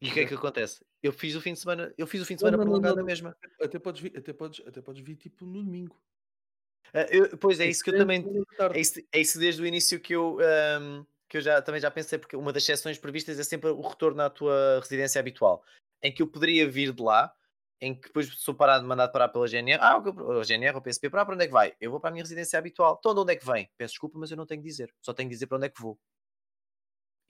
E 0.00 0.08
o 0.08 0.12
que 0.14 0.20
é 0.20 0.26
que 0.26 0.34
acontece? 0.34 0.82
Eu 1.02 1.12
fiz 1.12 1.34
o 1.34 1.40
fim 1.40 1.52
de 1.52 1.58
semana, 1.58 1.92
eu 1.98 2.06
fiz 2.06 2.22
o 2.22 2.24
fim 2.24 2.34
de 2.34 2.40
semana 2.40 2.56
não, 2.56 2.64
não, 2.64 2.70
prolongado 2.70 2.96
não, 2.96 3.04
mesma. 3.04 3.36
Até 3.60 3.78
podes 3.78 4.00
vir, 4.00 4.16
até 4.16 4.32
podes, 4.32 4.66
até 4.66 4.80
podes 4.80 5.04
vir 5.04 5.16
tipo 5.16 5.44
no 5.44 5.62
domingo. 5.62 6.00
Uh, 6.94 7.06
eu, 7.10 7.38
pois 7.38 7.60
é, 7.60 7.64
é 7.64 7.68
isso 7.68 7.82
que 7.82 7.90
eu 7.90 7.98
também. 7.98 8.24
É 8.72 8.80
isso, 8.80 9.00
é 9.12 9.20
isso 9.20 9.38
desde 9.38 9.60
o 9.60 9.66
início 9.66 10.00
que 10.00 10.14
eu, 10.14 10.38
um, 10.80 11.04
que 11.28 11.36
eu 11.36 11.40
já, 11.40 11.60
também 11.60 11.80
já 11.80 11.90
pensei, 11.90 12.18
porque 12.18 12.36
uma 12.36 12.52
das 12.52 12.62
exceções 12.62 12.98
previstas 12.98 13.38
é 13.38 13.44
sempre 13.44 13.68
o 13.68 13.80
retorno 13.80 14.22
à 14.22 14.30
tua 14.30 14.78
residência 14.80 15.18
habitual, 15.18 15.62
em 16.02 16.12
que 16.12 16.22
eu 16.22 16.26
poderia 16.26 16.68
vir 16.70 16.92
de 16.92 17.02
lá, 17.02 17.34
em 17.80 17.94
que 17.94 18.08
depois 18.08 18.26
sou 18.38 18.54
parado, 18.54 18.86
mandado 18.86 19.12
parar 19.12 19.28
pela 19.28 19.46
GNR. 19.46 19.80
Ah, 19.82 19.98
o 19.98 20.44
GNR, 20.44 20.76
o 20.76 20.82
PSP, 20.82 21.10
para, 21.10 21.24
para 21.26 21.34
onde 21.34 21.44
é 21.44 21.46
que 21.46 21.52
vai? 21.52 21.74
Eu 21.80 21.90
vou 21.90 22.00
para 22.00 22.10
a 22.10 22.12
minha 22.12 22.24
residência 22.24 22.58
habitual. 22.58 22.96
Então, 22.98 23.14
de 23.14 23.20
onde 23.20 23.32
é 23.32 23.36
que 23.36 23.44
vem? 23.44 23.70
Peço 23.76 23.92
desculpa, 23.92 24.18
mas 24.18 24.30
eu 24.30 24.36
não 24.36 24.46
tenho 24.46 24.62
que 24.62 24.68
dizer. 24.68 24.92
Só 25.00 25.12
tenho 25.12 25.28
que 25.28 25.34
dizer 25.34 25.46
para 25.46 25.56
onde 25.58 25.66
é 25.66 25.70
que 25.70 25.80
vou. 25.80 25.98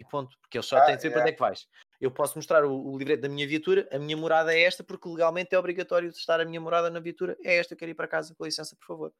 E 0.00 0.04
ponto, 0.04 0.34
porque 0.40 0.56
eles 0.56 0.66
só 0.66 0.78
ah, 0.78 0.86
têm 0.86 0.96
de 0.96 1.02
yeah. 1.02 1.12
para 1.12 1.20
onde 1.20 1.30
é 1.30 1.34
que 1.34 1.40
vais. 1.40 1.68
Eu 2.00 2.10
posso 2.10 2.38
mostrar 2.38 2.64
o, 2.64 2.72
o 2.72 2.96
livreto 2.96 3.20
da 3.20 3.28
minha 3.28 3.46
viatura, 3.46 3.86
a 3.92 3.98
minha 3.98 4.16
morada 4.16 4.54
é 4.54 4.62
esta, 4.62 4.82
porque 4.82 5.06
legalmente 5.06 5.54
é 5.54 5.58
obrigatório 5.58 6.08
estar 6.08 6.40
a 6.40 6.44
minha 6.46 6.60
morada 6.60 6.88
na 6.88 6.98
viatura, 6.98 7.36
é 7.44 7.58
esta, 7.58 7.74
eu 7.74 7.78
quero 7.78 7.90
ir 7.90 7.94
para 7.94 8.08
casa, 8.08 8.34
com 8.34 8.46
licença, 8.46 8.74
por 8.76 8.86
favor. 8.86 9.12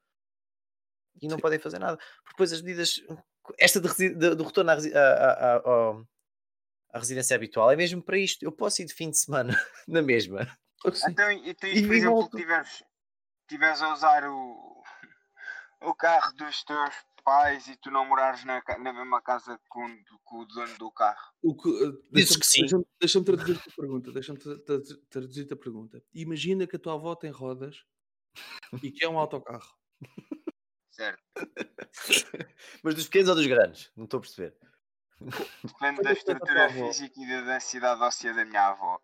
E 1.20 1.28
não 1.28 1.36
Sim. 1.36 1.42
podem 1.42 1.58
fazer 1.58 1.78
nada. 1.78 1.98
Porque 1.98 2.30
depois 2.30 2.50
as 2.50 2.62
medidas, 2.62 2.94
esta 3.58 3.78
de, 3.78 4.14
de, 4.14 4.34
do 4.34 4.42
retorno 4.42 4.70
à, 4.70 4.74
à, 4.74 5.56
à, 5.56 6.02
à, 6.94 6.98
residência 6.98 7.36
habitual 7.36 7.70
é 7.70 7.76
mesmo 7.76 8.02
para 8.02 8.16
isto. 8.16 8.42
Eu 8.42 8.50
posso 8.50 8.80
ir 8.80 8.86
de 8.86 8.94
fim 8.94 9.10
de 9.10 9.18
semana 9.18 9.54
na 9.86 10.00
mesma. 10.00 10.48
Então, 11.10 11.30
e 11.30 11.52
tu, 11.52 11.66
por 11.86 11.94
exemplo, 11.94 12.30
tiveres, 12.30 12.82
tiveres 13.46 13.82
a 13.82 13.92
usar 13.92 14.24
o, 14.24 14.82
o 15.82 15.94
carro 15.94 16.32
dos 16.32 16.64
teus 16.64 16.94
pais 17.22 17.66
e 17.68 17.76
tu 17.76 17.90
não 17.90 18.06
morares 18.06 18.44
na, 18.44 18.62
na 18.78 18.92
mesma 18.92 19.20
casa 19.22 19.58
com, 19.68 19.86
com 20.24 20.38
o 20.40 20.44
dono 20.46 20.76
do 20.78 20.90
carro? 20.92 21.32
O 21.42 21.54
que, 21.56 21.68
uh, 21.68 21.92
Dizes 22.12 22.36
deixa-me- 22.36 22.40
que 22.40 22.46
sim. 22.46 22.60
Deixa-me 22.60 22.84
deixa-me 23.00 23.24
traduzir-te 23.24 23.68
a 23.68 23.72
pergunta. 23.76 24.12
Deixa-me 24.12 24.38
tra- 24.38 24.58
tra- 24.64 24.80
traduzir-te 25.10 25.52
a 25.52 25.56
pergunta. 25.56 26.02
Imagina 26.14 26.66
que 26.66 26.76
a 26.76 26.78
tua 26.78 26.94
avó 26.94 27.14
tem 27.14 27.30
rodas 27.30 27.84
e 28.82 28.90
que 28.90 29.04
é 29.04 29.08
um 29.08 29.18
autocarro. 29.18 29.74
Certo. 30.90 31.22
Mas 32.82 32.94
dos 32.94 33.04
pequenos 33.06 33.28
ou 33.30 33.34
dos 33.34 33.46
grandes? 33.46 33.90
Não 33.96 34.04
estou 34.04 34.18
a 34.18 34.20
perceber. 34.20 34.56
Depende 35.64 35.80
da 35.80 35.86
é 35.88 35.92
da 35.96 36.02
tua 36.02 36.12
estrutura 36.12 36.68
física 36.70 37.14
e 37.20 37.26
da 37.28 37.40
densidade 37.54 38.00
óssea 38.02 38.32
da 38.34 38.44
minha 38.44 38.68
avó. 38.68 39.00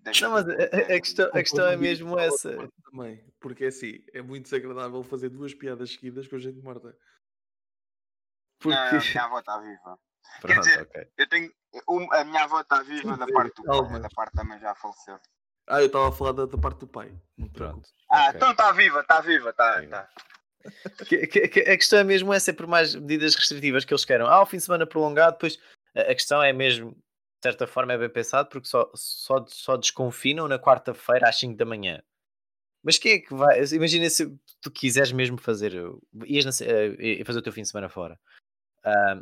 Deixa 0.00 0.26
Não, 0.26 0.32
mas 0.34 0.48
a, 0.48 0.52
a- 0.54 1.00
questão, 1.00 1.26
a 1.28 1.32
questão 1.42 1.66
é 1.68 1.76
mesmo 1.76 2.18
essa. 2.18 2.56
Também, 2.90 3.24
porque 3.40 3.64
é 3.64 3.68
assim, 3.68 4.04
é 4.12 4.20
muito 4.20 4.44
desagradável 4.44 5.02
fazer 5.04 5.28
duas 5.28 5.54
piadas 5.54 5.92
seguidas 5.92 6.26
com 6.26 6.36
a 6.36 6.38
gente 6.40 6.60
morta. 6.60 6.96
Porque. 8.60 8.76
Não, 8.76 8.98
a 8.98 9.00
minha 9.00 9.24
avó 9.24 9.38
está 9.38 9.58
viva. 9.60 9.98
Pronto, 10.40 10.60
dizer, 10.60 10.82
ok. 10.82 11.08
Eu 11.18 11.28
tenho. 11.28 11.52
um- 11.88 12.12
a 12.12 12.24
minha 12.24 12.44
avó 12.44 12.60
está 12.60 12.82
viva 12.82 13.16
da 13.16 13.26
parte 13.26 13.62
do 13.62 13.64
pai, 13.64 14.00
da 14.00 14.08
parte 14.10 14.34
da 14.34 14.44
mãe 14.44 14.58
já 14.58 14.74
faleceu. 14.74 15.18
Ah, 15.68 15.80
eu 15.80 15.86
estava 15.86 16.08
a 16.08 16.12
falar 16.12 16.32
da, 16.32 16.46
da 16.46 16.58
parte 16.58 16.80
do 16.80 16.88
pai. 16.88 17.12
Pronto. 17.52 17.88
Ah, 18.10 18.24
ok. 18.28 18.36
então 18.36 18.50
está 18.50 18.72
viva, 18.72 19.00
está 19.00 19.20
viva, 19.20 19.50
está. 19.50 19.86
Tá. 19.86 20.08
Que- 21.08 21.26
que- 21.26 21.48
que- 21.48 21.60
a 21.60 21.76
questão 21.76 21.98
é 21.98 22.04
mesmo 22.04 22.32
essa, 22.32 22.52
por 22.52 22.66
mais 22.66 22.94
medidas 22.94 23.34
restritivas 23.34 23.84
que 23.84 23.92
eles 23.92 24.04
queiram. 24.04 24.26
Ah, 24.26 24.42
o 24.42 24.46
fim 24.46 24.56
de 24.58 24.64
semana 24.64 24.86
prolongado, 24.86 25.32
depois 25.32 25.58
a, 25.94 26.00
a 26.02 26.14
questão 26.14 26.42
é 26.42 26.52
mesmo, 26.52 26.96
de 27.42 27.48
certa 27.48 27.66
forma, 27.66 27.92
é 27.92 27.98
bem 27.98 28.08
pensado, 28.08 28.48
porque 28.48 28.68
só, 28.68 28.88
só, 28.94 29.44
só 29.48 29.76
desconfinam 29.76 30.46
na 30.46 30.60
quarta-feira 30.60 31.28
às 31.28 31.36
5 31.36 31.56
da 31.56 31.64
manhã. 31.64 32.00
Mas 32.84 32.98
quem 32.98 33.14
é 33.14 33.18
que 33.18 33.34
vai? 33.34 33.60
Imagina 33.72 34.08
se 34.08 34.32
tu 34.60 34.70
quiseres 34.70 35.10
mesmo 35.10 35.36
fazer, 35.36 35.72
ias 36.24 36.44
na 36.44 36.52
eh, 36.64 37.24
fazer 37.24 37.40
o 37.40 37.42
teu 37.42 37.52
fim 37.52 37.62
de 37.62 37.68
semana 37.68 37.88
fora. 37.88 38.18
Ah, 38.84 39.20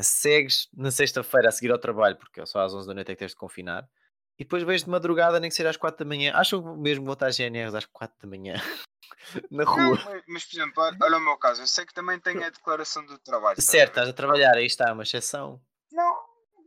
segues 0.00 0.68
na 0.72 0.92
sexta-feira 0.92 1.48
a 1.48 1.52
seguir 1.52 1.72
ao 1.72 1.78
trabalho, 1.78 2.16
porque 2.16 2.44
só 2.46 2.60
às 2.60 2.72
11 2.72 2.86
da 2.86 2.94
noite 2.94 3.10
é 3.10 3.14
que 3.16 3.18
tens 3.18 3.32
de 3.32 3.36
confinar, 3.36 3.88
e 4.38 4.44
depois 4.44 4.62
vês 4.62 4.84
de 4.84 4.90
madrugada, 4.90 5.40
nem 5.40 5.50
que 5.50 5.56
seja 5.56 5.70
às 5.70 5.76
4 5.76 6.04
da 6.04 6.08
manhã. 6.08 6.32
Acham 6.36 6.62
que 6.62 6.80
mesmo 6.80 7.04
vou 7.04 7.14
estar 7.14 7.26
a 7.26 7.30
GNRs 7.30 7.74
às 7.74 7.84
4 7.86 8.16
da 8.22 8.28
manhã 8.28 8.54
na 9.50 9.64
Não, 9.64 9.72
rua? 9.72 10.00
mas, 10.04 10.22
mas, 10.28 10.44
por 10.44 10.56
exemplo, 10.56 10.82
olha 11.02 11.16
o 11.16 11.20
meu 11.20 11.36
caso, 11.36 11.62
eu 11.62 11.66
sei 11.66 11.84
que 11.84 11.92
também 11.92 12.20
tenho 12.20 12.44
a 12.44 12.48
declaração 12.48 13.04
do 13.04 13.18
trabalho. 13.18 13.60
Certo, 13.60 13.90
estás 13.90 14.08
a 14.08 14.12
trabalhar, 14.12 14.54
aí 14.54 14.66
está, 14.66 14.92
uma 14.92 15.02
exceção. 15.02 15.60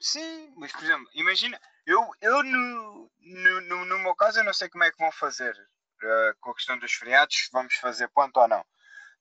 Sim, 0.03 0.53
mas 0.57 0.69
por 0.73 0.83
exemplo, 0.83 1.09
imagina, 1.13 1.57
eu, 1.85 2.05
eu 2.19 2.43
no, 2.43 3.09
no, 3.21 3.85
no, 3.85 3.99
meu 3.99 4.13
caso 4.15 4.37
eu 4.39 4.43
não 4.43 4.51
sei 4.53 4.67
como 4.67 4.83
é 4.83 4.91
que 4.91 4.97
vão 4.97 5.09
fazer 5.13 5.55
eh, 6.03 6.33
com 6.41 6.51
a 6.51 6.55
questão 6.55 6.77
dos 6.77 6.91
feriados, 6.93 7.47
vamos 7.53 7.75
fazer 7.75 8.09
ponto 8.09 8.37
ou 8.37 8.47
não. 8.49 8.65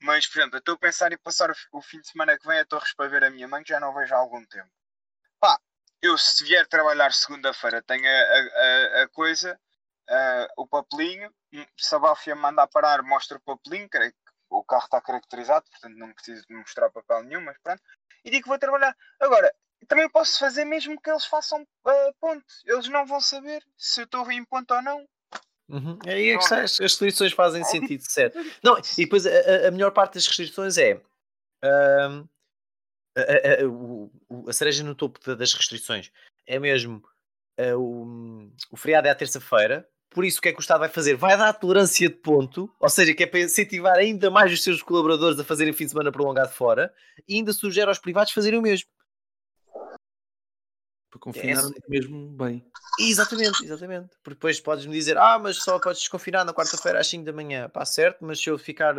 Mas, 0.03 0.27
por 0.27 0.39
exemplo, 0.41 0.57
eu 0.57 0.61
estou 0.61 0.75
a 0.75 0.79
pensar 0.79 1.13
em 1.13 1.19
passar 1.19 1.51
o, 1.53 1.55
o 1.75 1.83
fim 1.83 2.01
de 2.01 2.09
semana 2.09 2.37
que 2.37 2.47
vem 2.49 2.59
a 2.59 2.65
Torres 2.65 2.93
para 2.95 3.09
ver 3.09 3.23
a 3.25 3.31
minha 3.31 3.47
mãe, 3.47 3.63
que 3.63 3.69
já 3.71 3.79
não 3.79 3.95
vejo 3.95 4.13
há 4.15 4.19
algum 4.19 4.45
tempo. 4.47 4.69
Pá, 5.41 5.59
eu 6.03 6.19
se 6.19 6.45
vier 6.45 6.67
trabalhar 6.69 7.13
segunda-feira 7.13 7.83
tenho 7.83 8.05
a, 8.07 9.01
a, 9.01 9.03
a- 9.05 9.09
coisa, 9.11 9.61
eh, 10.09 10.49
o 10.57 10.67
papelinho, 10.67 11.33
hum, 11.53 11.67
se 11.79 11.95
a 11.95 11.99
Báfia 12.01 12.35
me 12.35 12.43
mandar 12.43 12.67
parar, 12.69 13.03
mostra 13.05 13.39
o 13.39 13.43
papelinho, 13.43 13.89
creio 13.89 14.13
que 14.13 14.19
o 14.51 14.65
carro 14.65 14.85
está 14.85 15.01
caracterizado, 15.01 15.67
portanto 15.71 15.97
não 15.99 16.13
preciso 16.15 16.45
de 16.49 16.55
mostrar 16.57 16.91
papel 16.91 17.23
nenhum, 17.25 17.43
mas 17.43 17.57
pronto, 17.63 17.83
e 18.25 18.31
digo 18.31 18.45
que 18.45 18.49
vou 18.49 18.59
trabalhar. 18.59 18.97
Agora, 19.21 19.53
também 19.89 20.09
posso 20.11 20.39
fazer 20.39 20.65
mesmo 20.65 21.01
que 21.01 21.11
eles 21.11 21.25
façam 21.25 21.67
eh, 21.87 22.13
ponto. 22.21 22.45
Eles 22.67 22.89
não 22.89 23.07
vão 23.07 23.21
saber 23.21 23.63
se 23.77 24.01
eu 24.01 24.05
estou 24.05 24.31
em 24.31 24.45
ponto 24.45 24.73
ou 24.75 24.83
não. 24.83 25.07
Uhum. 25.69 25.99
Aí 26.07 26.31
é 26.31 26.39
que 26.39 26.45
é- 26.55 26.61
as, 26.61 26.73
as 26.73 26.79
restrições 26.79 27.33
fazem 27.33 27.63
é 27.63 27.65
sentido, 27.97 28.03
certo? 28.03 28.39
Não, 28.63 28.77
e 28.99 29.05
depois 29.05 29.27
a, 29.27 29.69
a- 29.69 29.71
melhor 29.71 29.91
parte 29.93 30.15
das 30.15 30.27
restrições 30.27 30.77
é 30.79 31.01
a, 31.63 32.25
a- 33.17 33.23
a- 33.23 34.51
a 34.51 34.53
cereja 34.53 34.83
no 34.85 34.95
topo 34.95 35.19
da- 35.25 35.35
das 35.35 35.53
restrições 35.55 36.11
é 36.47 36.59
mesmo 36.59 37.03
ah, 37.59 37.77
o, 37.77 38.51
o 38.71 38.77
feriado 38.77 39.07
é 39.09 39.11
à 39.11 39.15
terça-feira, 39.15 39.87
por 40.11 40.25
isso 40.25 40.39
o 40.39 40.43
que 40.43 40.49
é 40.49 40.53
que 40.53 40.59
o 40.59 40.61
Estado 40.61 40.81
vai 40.81 40.89
fazer? 40.89 41.15
Vai 41.17 41.37
dar 41.39 41.53
tolerância 41.55 42.09
de 42.09 42.17
ponto, 42.17 42.71
ou 42.81 42.89
seja, 42.89 43.15
que 43.15 43.23
é 43.23 43.27
para 43.27 43.41
incentivar 43.41 43.97
ainda 43.97 44.31
mais 44.31 44.53
os 44.53 44.63
seus 44.63 44.83
colaboradores 44.83 45.39
a 45.39 45.45
fazerem 45.45 45.73
fim 45.73 45.85
de 45.85 45.91
semana 45.91 46.13
prolongado 46.13 46.51
fora 46.53 46.93
e 47.27 47.37
ainda 47.37 47.53
sugere 47.53 47.89
aos 47.89 47.99
privados 47.99 48.33
fazerem 48.33 48.59
o 48.59 48.63
mesmo. 48.63 48.89
Para 51.13 51.21
confinar 51.21 51.59
Essa- 51.59 51.75
mesmo 51.87 52.31
bem. 52.31 52.67
Exatamente, 52.99 53.63
exatamente. 53.63 54.17
Porque 54.23 54.37
depois 54.37 54.59
podes-me 54.59 54.95
dizer, 54.95 55.19
ah, 55.19 55.39
mas 55.39 55.59
só 55.59 55.79
podes 55.79 56.01
desconfinar 56.01 56.43
na 56.43 56.55
quarta-feira 56.55 56.99
às 56.99 57.07
5 57.07 57.23
da 57.27 57.35
manhã. 57.35 57.69
Pá, 57.69 57.85
certo, 57.85 58.25
mas 58.25 58.41
se 58.41 58.49
eu 58.49 58.59
ficar, 58.59 58.97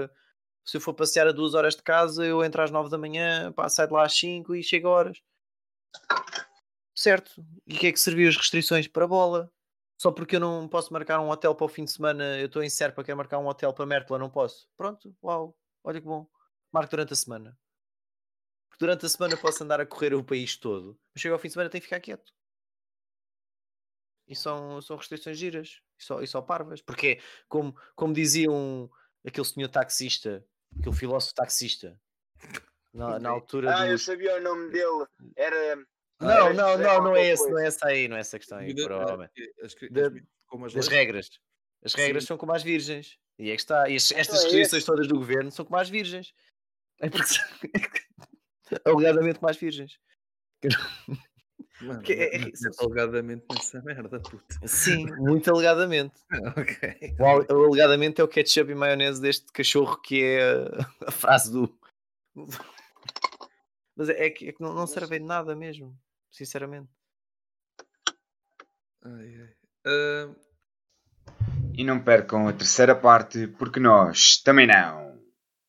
se 0.63 0.77
eu 0.77 0.81
for 0.81 0.93
passear 0.93 1.27
a 1.27 1.31
duas 1.31 1.55
horas 1.55 1.75
de 1.75 1.81
casa, 1.81 2.23
eu 2.23 2.43
entro 2.43 2.61
às 2.61 2.69
9 2.69 2.87
da 2.87 2.99
manhã, 2.99 3.51
pá, 3.51 3.67
saio 3.67 3.87
de 3.87 3.95
lá 3.95 4.05
às 4.05 4.13
5 4.13 4.53
e 4.53 4.61
chego 4.61 4.89
a 4.89 4.91
horas. 4.91 5.21
Certo. 6.95 7.43
E 7.65 7.75
o 7.75 7.79
que 7.79 7.87
é 7.87 7.91
que 7.91 7.99
serviu 7.99 8.29
as 8.29 8.37
restrições 8.37 8.87
para 8.87 9.05
a 9.05 9.07
bola? 9.07 9.51
Só 9.99 10.11
porque 10.11 10.35
eu 10.35 10.39
não 10.39 10.67
posso 10.67 10.93
marcar 10.93 11.19
um 11.19 11.29
hotel 11.29 11.55
para 11.55 11.65
o 11.65 11.69
fim 11.69 11.83
de 11.85 11.91
semana, 11.91 12.37
eu 12.37 12.45
estou 12.45 12.61
em 12.61 12.69
Serpa, 12.69 13.03
quero 13.03 13.17
marcar 13.17 13.39
um 13.39 13.47
hotel 13.47 13.73
para 13.73 13.87
Mértola, 13.87 14.19
não 14.19 14.29
posso. 14.29 14.67
Pronto, 14.77 15.15
uau, 15.23 15.57
olha 15.83 15.99
que 15.99 16.05
bom. 16.05 16.27
Marco 16.71 16.91
durante 16.91 17.13
a 17.13 17.15
semana. 17.15 17.57
Porque 18.69 18.85
durante 18.85 19.03
a 19.05 19.09
semana 19.09 19.35
posso 19.35 19.63
andar 19.63 19.81
a 19.81 19.85
correr 19.85 20.13
o 20.13 20.23
país 20.23 20.55
todo, 20.57 20.99
mas 21.13 21.21
chego 21.21 21.33
ao 21.33 21.39
fim 21.39 21.47
de 21.47 21.53
semana 21.53 21.69
tenho 21.69 21.81
que 21.81 21.87
ficar 21.87 21.99
quieto. 21.99 22.33
E 24.27 24.35
são, 24.35 24.81
são 24.81 24.95
restrições 24.97 25.37
giras 25.37 25.81
e 25.99 26.03
só, 26.03 26.21
e 26.21 26.27
só 26.27 26.41
parvas. 26.41 26.81
Porque, 26.81 27.19
como, 27.49 27.75
como 27.95 28.13
dizia 28.13 28.49
um, 28.49 28.89
aquele 29.25 29.45
senhor 29.45 29.67
taxista, 29.69 30.45
aquele 30.79 30.95
filósofo 30.95 31.35
taxista, 31.35 31.99
na, 32.93 33.19
na 33.19 33.29
altura 33.31 33.75
Ah, 33.77 33.87
eu 33.87 33.93
dos. 33.93 34.05
sabia 34.05 34.37
o 34.37 34.41
nome 34.41 34.71
dele. 34.71 35.05
Era. 35.35 35.75
Não, 36.21 36.29
era 36.47 36.53
não, 36.53 36.77
não, 36.77 37.03
não 37.03 37.15
é 37.17 37.27
esse, 37.27 37.49
não 37.49 37.59
é 37.59 37.67
essa 37.67 37.85
aí, 37.87 38.07
não 38.07 38.15
é 38.15 38.21
essa 38.21 38.39
questão 38.39 38.57
aí, 38.59 38.73
provavelmente. 38.73 39.31
eh, 39.37 39.65
as 39.65 39.75
Da- 39.91 40.07
as- 40.07 40.13
as 40.13 40.73
Das 40.73 40.73
leis. 40.73 40.87
regras. 40.87 41.29
As 41.83 41.93
regras 41.95 42.23
Sim. 42.23 42.27
são 42.27 42.37
como 42.37 42.53
as 42.53 42.63
virgens. 42.63 43.19
E 43.37 43.49
é 43.49 43.55
que 43.55 43.61
está. 43.61 43.89
E 43.89 43.95
estes- 43.95 44.15
estas 44.17 44.39
é 44.39 44.43
restrições 44.43 44.73
esse. 44.73 44.85
todas 44.85 45.07
do 45.07 45.15
governo 45.17 45.51
são 45.51 45.65
como 45.65 45.77
as 45.77 45.89
virgens. 45.89 46.33
É 47.01 47.09
porque 47.09 47.27
são 47.27 47.43
alegadamente 48.85 49.39
como 49.39 49.49
as 49.49 49.57
virgens. 49.57 49.99
Mano, 51.81 51.95
Porque 51.95 52.13
é- 52.13 52.35
é- 52.35 52.39
metes 52.39 52.61
alegadamente 52.79 53.45
nessa 53.51 53.81
merda, 53.81 54.19
puta. 54.19 54.67
Sim, 54.67 55.05
muito 55.19 55.51
alegadamente. 55.51 56.13
ok. 56.55 57.15
O 57.19 57.53
o 57.53 57.65
alegadamente 57.65 58.21
é 58.21 58.23
o 58.23 58.27
ketchup 58.27 58.71
e 58.71 58.75
maionese 58.75 59.21
deste 59.21 59.51
cachorro 59.51 59.97
que 60.01 60.23
é 60.23 60.41
a, 60.43 60.87
a 61.07 61.11
frase 61.11 61.51
do. 61.51 61.77
Mas 63.95 64.09
é 64.09 64.29
que, 64.29 64.49
é 64.49 64.51
que 64.53 64.61
não, 64.61 64.73
não 64.73 64.87
serve 64.87 65.19
de 65.19 65.25
nada 65.25 65.55
mesmo, 65.55 65.95
sinceramente. 66.31 66.89
Ai, 69.03 69.35
ai. 69.41 69.53
Ah, 69.85 70.29
E 71.75 71.83
não 71.83 71.99
percam 72.01 72.47
a 72.47 72.53
terceira 72.53 72.95
parte, 72.95 73.47
porque 73.47 73.79
nós 73.79 74.37
também 74.37 74.67
não. 74.67 75.12